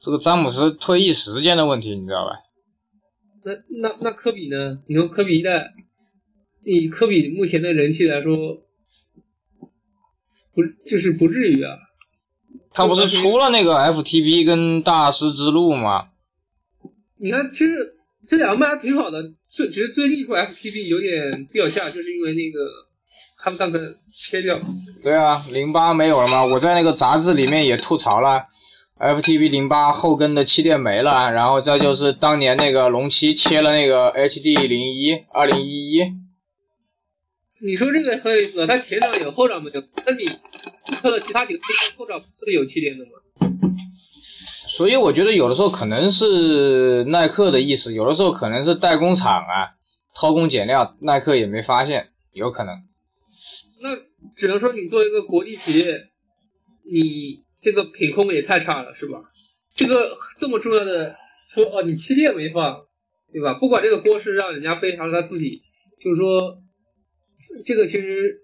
[0.05, 2.35] 这个詹姆斯退役时间的问题，你知道吧？
[3.43, 4.77] 那那那科比呢？
[4.85, 5.73] 你说科比一代？
[6.63, 8.37] 以科比目前的人气来说，
[10.53, 11.75] 不就是不至于啊？
[12.71, 16.09] 他不是出了那个 FTB 跟大师之路吗？
[17.17, 17.73] 你看，其实
[18.27, 22.59] 这两个卖的挺好的，最只是最近说 FTB 有点掉价，就是因为那个
[23.39, 24.61] 他们当时切掉。
[25.01, 26.45] 对啊，零八没有了吗？
[26.45, 28.45] 我在那个杂志里面也吐槽了
[28.99, 36.01] ，FTB 零八后跟的气垫没了，然后再就是当年那个龙七切了那个 HD 零一二零一一。
[37.61, 39.81] 你说这个很有意思，它前掌有后掌没有？
[40.05, 41.61] 那你看到其他几个
[41.97, 43.11] 后掌不是有气垫的吗？
[44.67, 49.75] 所以我觉得有的时候可能是耐克的意思，有的时候可能是代工厂啊
[50.13, 52.75] 偷工减料，耐克也没发现，有可能。
[53.81, 53.95] 那
[54.35, 55.85] 只能说你作为一个国际企业，
[56.91, 59.17] 你这个品控也太差了，是吧？
[59.73, 60.07] 这个
[60.37, 61.15] 这么重要的
[61.49, 62.85] 说哦，你气垫没放，
[63.33, 63.55] 对吧？
[63.55, 65.63] 不管这个锅是让人家背还是他自己，
[65.99, 66.61] 就是说，
[67.65, 68.41] 这个其实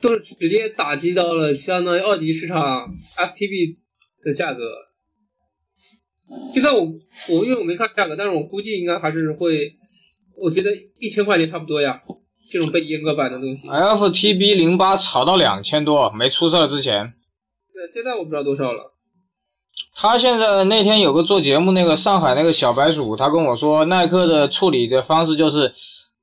[0.00, 2.88] 都是直接打击到了相当于二级市场
[3.18, 3.76] FTB
[4.22, 4.62] 的价格。
[6.54, 6.82] 就算我
[7.28, 9.74] 我因为我没看价格，但是我估计应该还是会，
[10.38, 12.02] 我觉得一千块钱差不多呀。
[12.48, 17.12] 这种被阉割版的东西，FTB 零八炒到两千多，没出事之前。
[17.76, 18.90] 对，现在我不知道多少了。
[19.94, 25.74] 他现在那天有个做节目，那个上海那个小白鼠，他跟我说，耐克的处理的方式就是，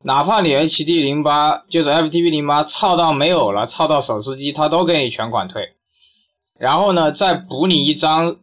[0.02, 5.74] 哪怕你 HD 零八就是 FTB 零八操到没有了，操到手撕机，他都给你全款退，
[6.58, 8.38] 然后呢，再补你一张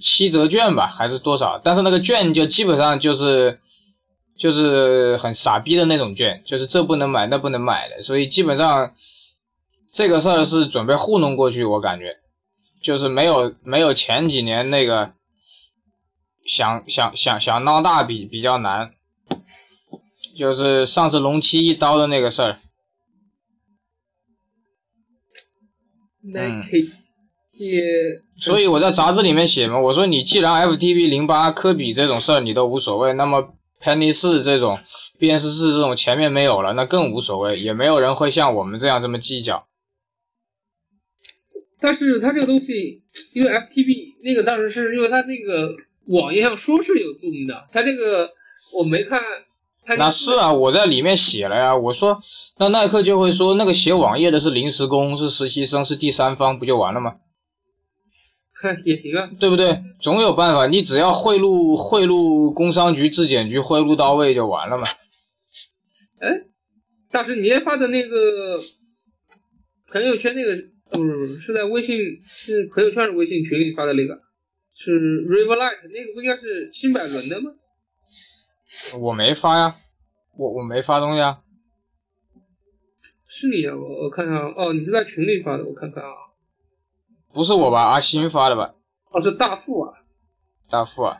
[0.00, 1.60] 七折券吧，还是多少？
[1.62, 3.60] 但是那个券就基本上就是。
[4.34, 8.92] 就是很傻逼的那种券，就是这不能买那不能买的，所以基本上
[9.92, 12.16] 这个事儿是准备糊弄过去，我感觉
[12.82, 15.12] 就是没有没有前几年那个
[16.44, 18.92] 想想想想闹大比比较难，
[20.36, 22.58] 就是上次龙七一刀的那个事儿。
[28.36, 33.54] 所以我在杂志里面写嘛，我说你既然 FTP 零八科比这种事儿你都无所谓，那么。
[33.84, 34.78] Penny 四这种
[35.18, 39.66] ，BS 四这种前面没有了，那更无所谓，也没有人会像我们这样这么计较。
[41.82, 43.02] 但是它这个东西，
[43.34, 45.74] 因为 FTP 那个当时是因为它那个
[46.06, 48.30] 网页上说是有 Zoom 的，它这个
[48.72, 49.20] 我没看。
[49.98, 52.22] 那是啊，我在里面写了呀，我说
[52.58, 57.16] 那耐克就会说那个写网页的是临时工，是实习生，是第三方，不就完了吗？
[58.84, 59.82] 也行啊，对不对？
[60.00, 64.86] 总有办法，你只要贿赂贿赂工商局、质检局，贿赂到位就完了嘛。
[66.20, 66.28] 哎，
[67.10, 68.62] 大师，你发的那个
[69.90, 70.54] 朋友圈那个，
[70.94, 74.20] 嗯，是在微信是朋友圈是微信群里发的那个，
[74.74, 77.52] 是 River Light 那个不应该是新百伦的吗？
[78.98, 79.76] 我没发呀，
[80.36, 81.42] 我我没发东西啊。
[83.28, 86.10] 是你啊，我我看看啊，哦，你是在群里发的，我看看啊。
[87.32, 87.82] 不是我吧？
[87.84, 88.74] 阿星发的吧？
[89.10, 89.92] 哦，是大富啊，
[90.68, 91.16] 大富啊。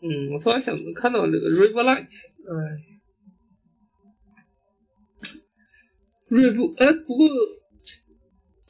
[0.00, 2.54] 嗯，我突然想看到那个 River Light，哎，
[6.30, 7.28] 锐步，哎，不过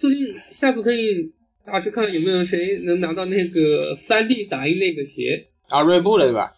[0.00, 1.30] 最近下次可以
[1.62, 6.54] 大师看有没有谁能拿到那个三 D 打印那个鞋啊，锐步的对吧？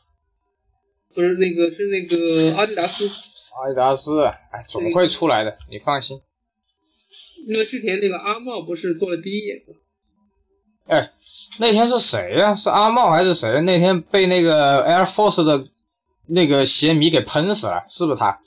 [1.12, 3.08] 不是那个，是那个阿迪达斯。
[3.08, 6.20] 阿迪达斯，哎，总会出来的，你放心。
[7.48, 9.74] 因为之前那个阿茂不是做了第一眼吗？
[10.86, 11.10] 哎，
[11.58, 12.54] 那天是谁呀？
[12.54, 13.60] 是阿茂还是谁？
[13.62, 15.66] 那天被那个 Air Force 的
[16.26, 18.40] 那个鞋迷给喷死了，是不是他？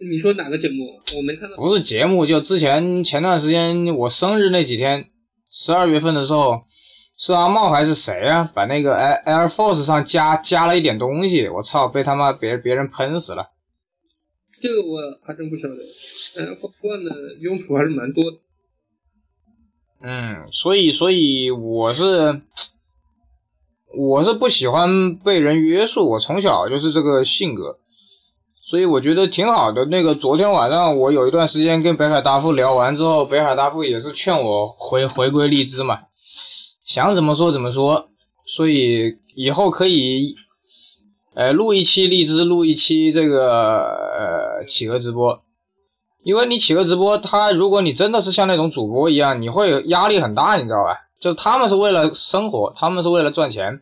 [0.00, 1.00] 你说哪个节目？
[1.16, 1.56] 我没看到。
[1.56, 5.10] 不是节目，就之前前段时间我生日那几天，
[5.50, 6.62] 十二月份的时候，
[7.16, 8.50] 是阿茂还是谁啊？
[8.54, 13.50] 把那个 Air Air Force 上加加了一点东西，我操，被他妈别别人喷死了。
[14.60, 15.74] 这个我还真不晓得。
[15.76, 18.38] Air Force 的用处还是蛮多的。
[20.00, 22.40] 嗯，所以，所以我是，
[23.96, 27.80] 我是不喜欢被人约束，我从小就是这个性格，
[28.68, 29.86] 所以我觉得挺好的。
[29.86, 36.00] 那个昨天晚上我有一段时间跟北海大富聊完之后，北海大富也是劝我回回归荔枝嘛，
[36.84, 38.10] 想怎么说怎么说，
[38.44, 40.34] 所以以后可以，
[41.34, 45.42] 呃，录一期荔枝，录一期这个呃企鹅直播。
[46.22, 50.94] 因为你企鹅直播，他如果你真的是像那种主播一样，你会压力很大，你知道吧？
[51.18, 53.80] 就是他们是为了生活，他们是为了赚钱，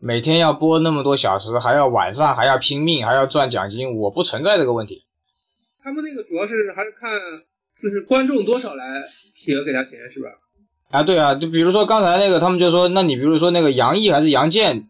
[0.00, 3.96] 每天要播那么多小时，还要晚上还要拼命，还要赚奖金。
[3.96, 5.04] 我不存在这个问题。
[5.82, 7.10] 他们那个主要是还是看
[7.80, 8.84] 就是观众多少来
[9.32, 10.28] 企鹅给他钱是吧？
[10.90, 14.88] 啊，对啊，就比如说刚才那个，他们就说，那你比如说那个杨毅还是杨健，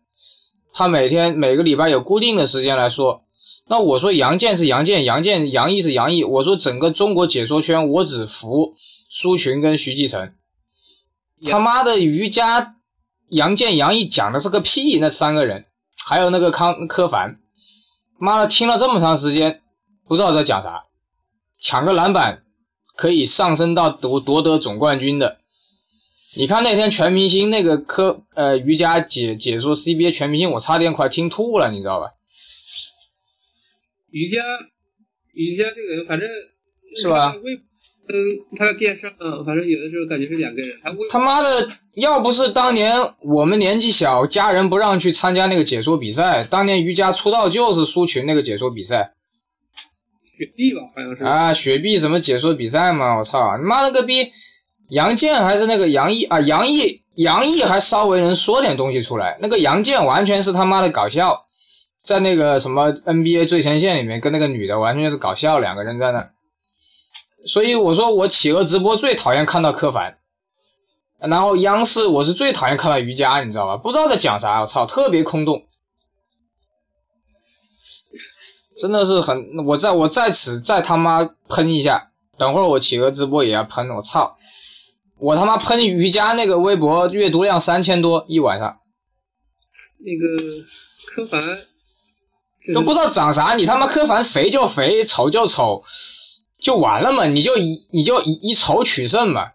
[0.72, 3.22] 他每天每个礼拜有固定的时间来说。
[3.68, 6.24] 那我说杨健是杨健，杨健杨毅是杨毅。
[6.24, 8.74] 我说整个中国解说圈，我只服
[9.08, 10.32] 苏群跟徐继成。
[11.44, 12.76] 他妈的瑜伽，
[13.30, 15.66] 杨健杨毅讲的是个屁，那三个人，
[16.04, 17.40] 还有那个康柯凡，
[18.18, 19.62] 妈的听了这么长时间，
[20.06, 20.84] 不知道在讲啥。
[21.60, 22.42] 抢个篮板
[22.96, 25.38] 可以上升到夺夺得总冠军的。
[26.36, 32.12] 你看那天全明星那个科呃瑜伽解解说 CBA 全明星，我差点快听吐了，你知道吧？
[34.10, 34.42] 瑜伽，
[35.34, 36.28] 瑜伽这个人，反正
[37.00, 37.34] 是吧？
[37.42, 37.60] 微，
[38.10, 40.76] 嗯，他的电商，嗯，反正有的时候感觉是两个人。
[40.82, 49.12] 他他妈的，要不是当年我们年纪小，家人不让去参加那个解说比赛，当年瑜伽出道就是苏群那个解说比赛。
[50.22, 51.24] 雪碧吧，好像是。
[51.24, 53.16] 啊，雪碧什么解说比赛嘛？
[53.18, 54.30] 我操，你妈了个逼！
[54.88, 56.40] 杨健还是那个杨毅啊？
[56.40, 61.46] 杨毅，杨毅还稍微能说点东西出来，那个杨健完全是他妈的搞笑。
[62.02, 66.30] 在那个什么 NBA 最前线里面跟那个女的完全是搞笑，两个人在那。
[67.46, 70.18] 所以我说我企鹅直播最讨厌看到柯凡，
[71.18, 73.76] 然后央视我是最讨厌看到瑜伽，你知道吧？
[73.76, 75.66] 不知道在讲啥，我操，特别空洞，
[78.78, 84.36] 真的是很，我在我在此再他妈喷一下，等会儿我企鹅直播也要喷，我操，
[85.18, 88.78] 我他妈喷瑜伽那个微博阅读量三千多一晚上，
[89.98, 90.36] 那个
[91.08, 91.40] 柯凡
[92.60, 95.82] 就是都不知道长啥，你他妈柯凡肥就肥，丑就丑，
[96.60, 99.52] 就完了嘛，你就以你就以以丑取胜嘛。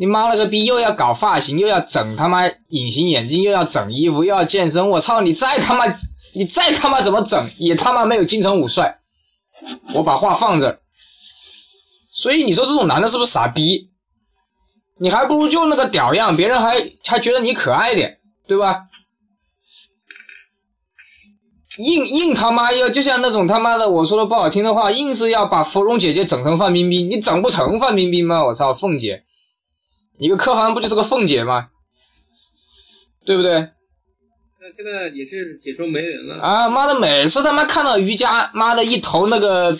[0.00, 5.20] 你妈了个逼，又要搞发型，又要整他妈隐形眼镜，又要整衣服，又要健身，我操！
[5.22, 5.86] 你再他妈
[6.34, 8.98] 你再他妈怎么整，也他妈没有金城武帅。
[9.94, 10.78] 我把话放这儿，
[12.12, 13.90] 所以你说这种男的是不是傻逼？
[15.00, 18.87] 你还不如就那个屌样，别人还还觉得你可爱点，对吧？
[21.78, 28.44] 硬硬他妈要就像那种他妈的，我说的不好听的话，硬是要把芙蓉姐姐整成范冰冰，你整不成范冰冰吗？
[28.44, 29.22] 我操，凤姐，
[30.18, 31.68] 你个柯涵不就是个凤姐吗？
[33.24, 33.70] 对不对？
[34.60, 36.42] 那现在也是解说没人了。
[36.42, 39.76] 啊妈的，每次他妈看到瑜伽，妈的一头那个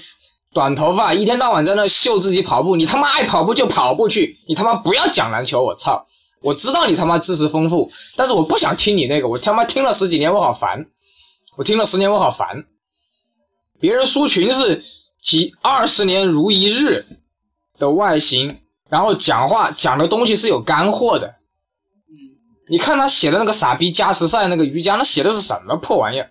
[0.53, 6.07] 短头发，一天到晚在那秀自己跑步，你他妈爱跑步就跑步去，你他妈不要讲篮球，我操！
[6.41, 10.87] 我知道你他妈知识丰富，但是我不想听你那个，我他妈听了十几年，我好烦。
[11.59, 12.65] 我听了十年，我好烦。
[13.81, 14.85] 别人苏群是
[15.21, 17.05] 几二十年如一日
[17.77, 21.27] 的外形，然后讲话讲的东西是有干货的。
[22.07, 22.15] 嗯，
[22.71, 26.31] 你看他写的那个傻逼加时赛那个瑜伽，那写的是什么破玩意儿？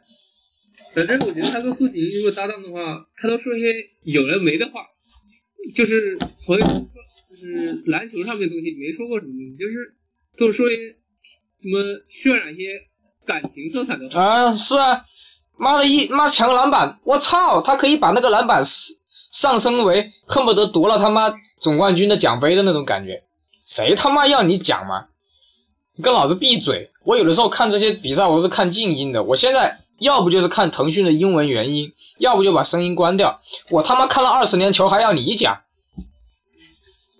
[0.95, 3.67] 反正我觉得他跟苏婷如果搭档的话，他都说一些
[4.13, 4.79] 有人没的话，
[5.75, 9.93] 就是所有就是篮球上面的东西没说过什么东西，就是
[10.37, 10.81] 都说一些
[11.59, 12.69] 什么渲染一些
[13.25, 14.23] 感情色彩的话。
[14.23, 15.03] 啊，是啊，
[15.57, 18.63] 妈的一妈抢个篮板，我操，他可以把那个篮板
[19.31, 23.23] 上升为恨不得夺了他妈总冠军的奖杯的那种感觉。
[23.65, 25.07] 谁他妈要你讲嘛？
[25.95, 26.91] 你跟老子闭嘴！
[27.03, 29.23] 我有的时候看这些比赛，我都是看静音的。
[29.23, 33.41] 我现在要不就是看腾讯的英文原音，要不就把声音关掉。
[33.71, 35.59] 我他妈看了二十年球，还要你讲，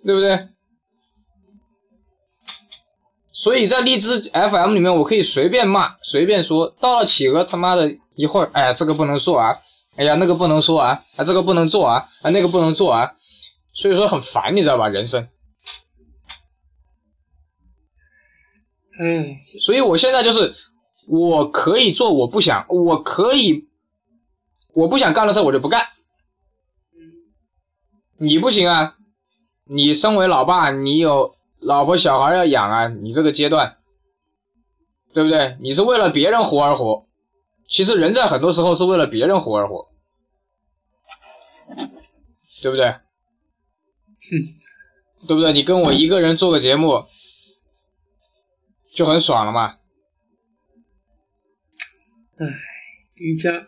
[0.04, 0.48] 对不对？
[3.38, 6.68] 所以在荔枝 FM 里面，我可以随便骂，随便说。
[6.80, 9.56] 到了企鹅他妈的一会儿，哎呀，这个不能说啊，
[9.94, 13.14] 哎呀，那个不能说啊，啊，这个不能做啊，啊，那个不能做啊，
[13.72, 14.88] 所以说很烦，你知道吧？
[14.88, 15.28] 人生。
[18.98, 20.52] 嗯，所以我现在就是，
[21.06, 23.68] 我可以做我不想，我可以，
[24.74, 25.86] 我不想干的事我就不干。
[28.18, 28.96] 你不行啊，
[29.66, 33.78] 你身为老爸，你有老婆小孩要养啊，你这个阶段，
[35.12, 35.56] 对不对？
[35.60, 37.06] 你是为了别人活而活，
[37.66, 39.88] 其实人在很多时候是为了别人活而活，
[42.62, 42.96] 对不对？
[45.26, 45.52] 对不对？
[45.52, 47.04] 你跟我一个人做个节目，
[48.94, 49.76] 就很爽了嘛。
[53.20, 53.66] 瑜伽，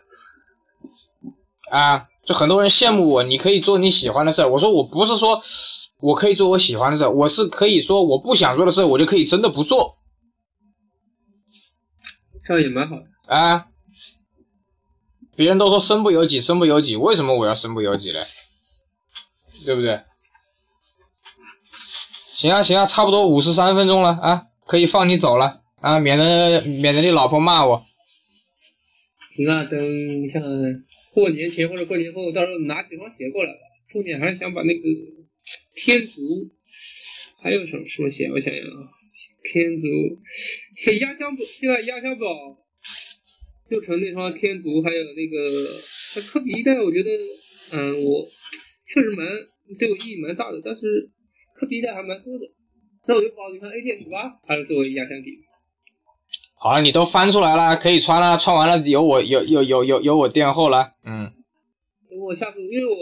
[1.69, 4.47] 啊，就很多人羡慕我，你可以做你喜欢的事儿。
[4.47, 5.41] 我说我不是说
[6.01, 9.95] 我可以做我喜欢的事，我是可以说我不想做的事，我就可以真的不做
[12.45, 13.05] 这样也蛮好的。
[13.27, 13.67] 啊。
[15.33, 18.19] 别人都说身不由己，身不由己，为什么我要身不由己嘞？
[19.65, 20.01] 对不对？
[22.33, 27.83] 行啊行啊，差不多五十三分钟了啊，可以放你走了啊，免得免得你老婆骂我。
[29.31, 29.79] 行啊，等
[30.27, 30.43] 像
[31.13, 33.59] 过年前或者过年后，到时候拿几双鞋过来吧。
[33.89, 34.81] 重点还是想把那个
[35.83, 36.21] 天足，
[37.41, 38.29] 还有什么什么鞋？
[38.31, 38.87] 我想想啊，
[39.43, 39.87] 天足，
[40.75, 42.27] 现压箱宝，现在压箱宝
[43.67, 45.37] 就成那双天足，还有那个
[46.15, 47.09] 那科比一代，我觉得，
[47.71, 48.29] 嗯，我
[48.87, 49.27] 确实蛮
[49.79, 51.09] 对我意义蛮大的，但是
[51.55, 52.45] 科比一代还蛮多的。
[53.07, 55.39] 那我就保你看 AT 十八还是作为压箱底。
[56.53, 61.33] 好了，你都翻出来了，可以穿了，穿完了有我有有有有有我垫后了，嗯。
[62.21, 62.95] 我下次，因为我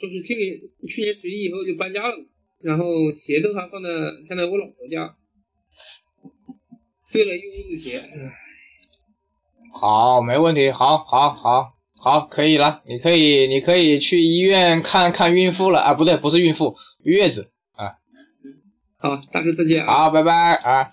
[0.00, 2.24] 就是去年去年十一以后就搬家了嘛，
[2.60, 3.88] 然后鞋都还放在
[4.26, 5.14] 现在我老婆家，
[7.12, 8.02] 对了一屋子鞋，
[9.72, 17.92] 好，没问题，好，好，好，好，可以了，你可以，你可以去医院看看孕妇了啊，不对，不是孕妇，月子啊，
[18.96, 19.86] 好，大致再见啊。
[19.86, 20.90] 好，拜拜啊。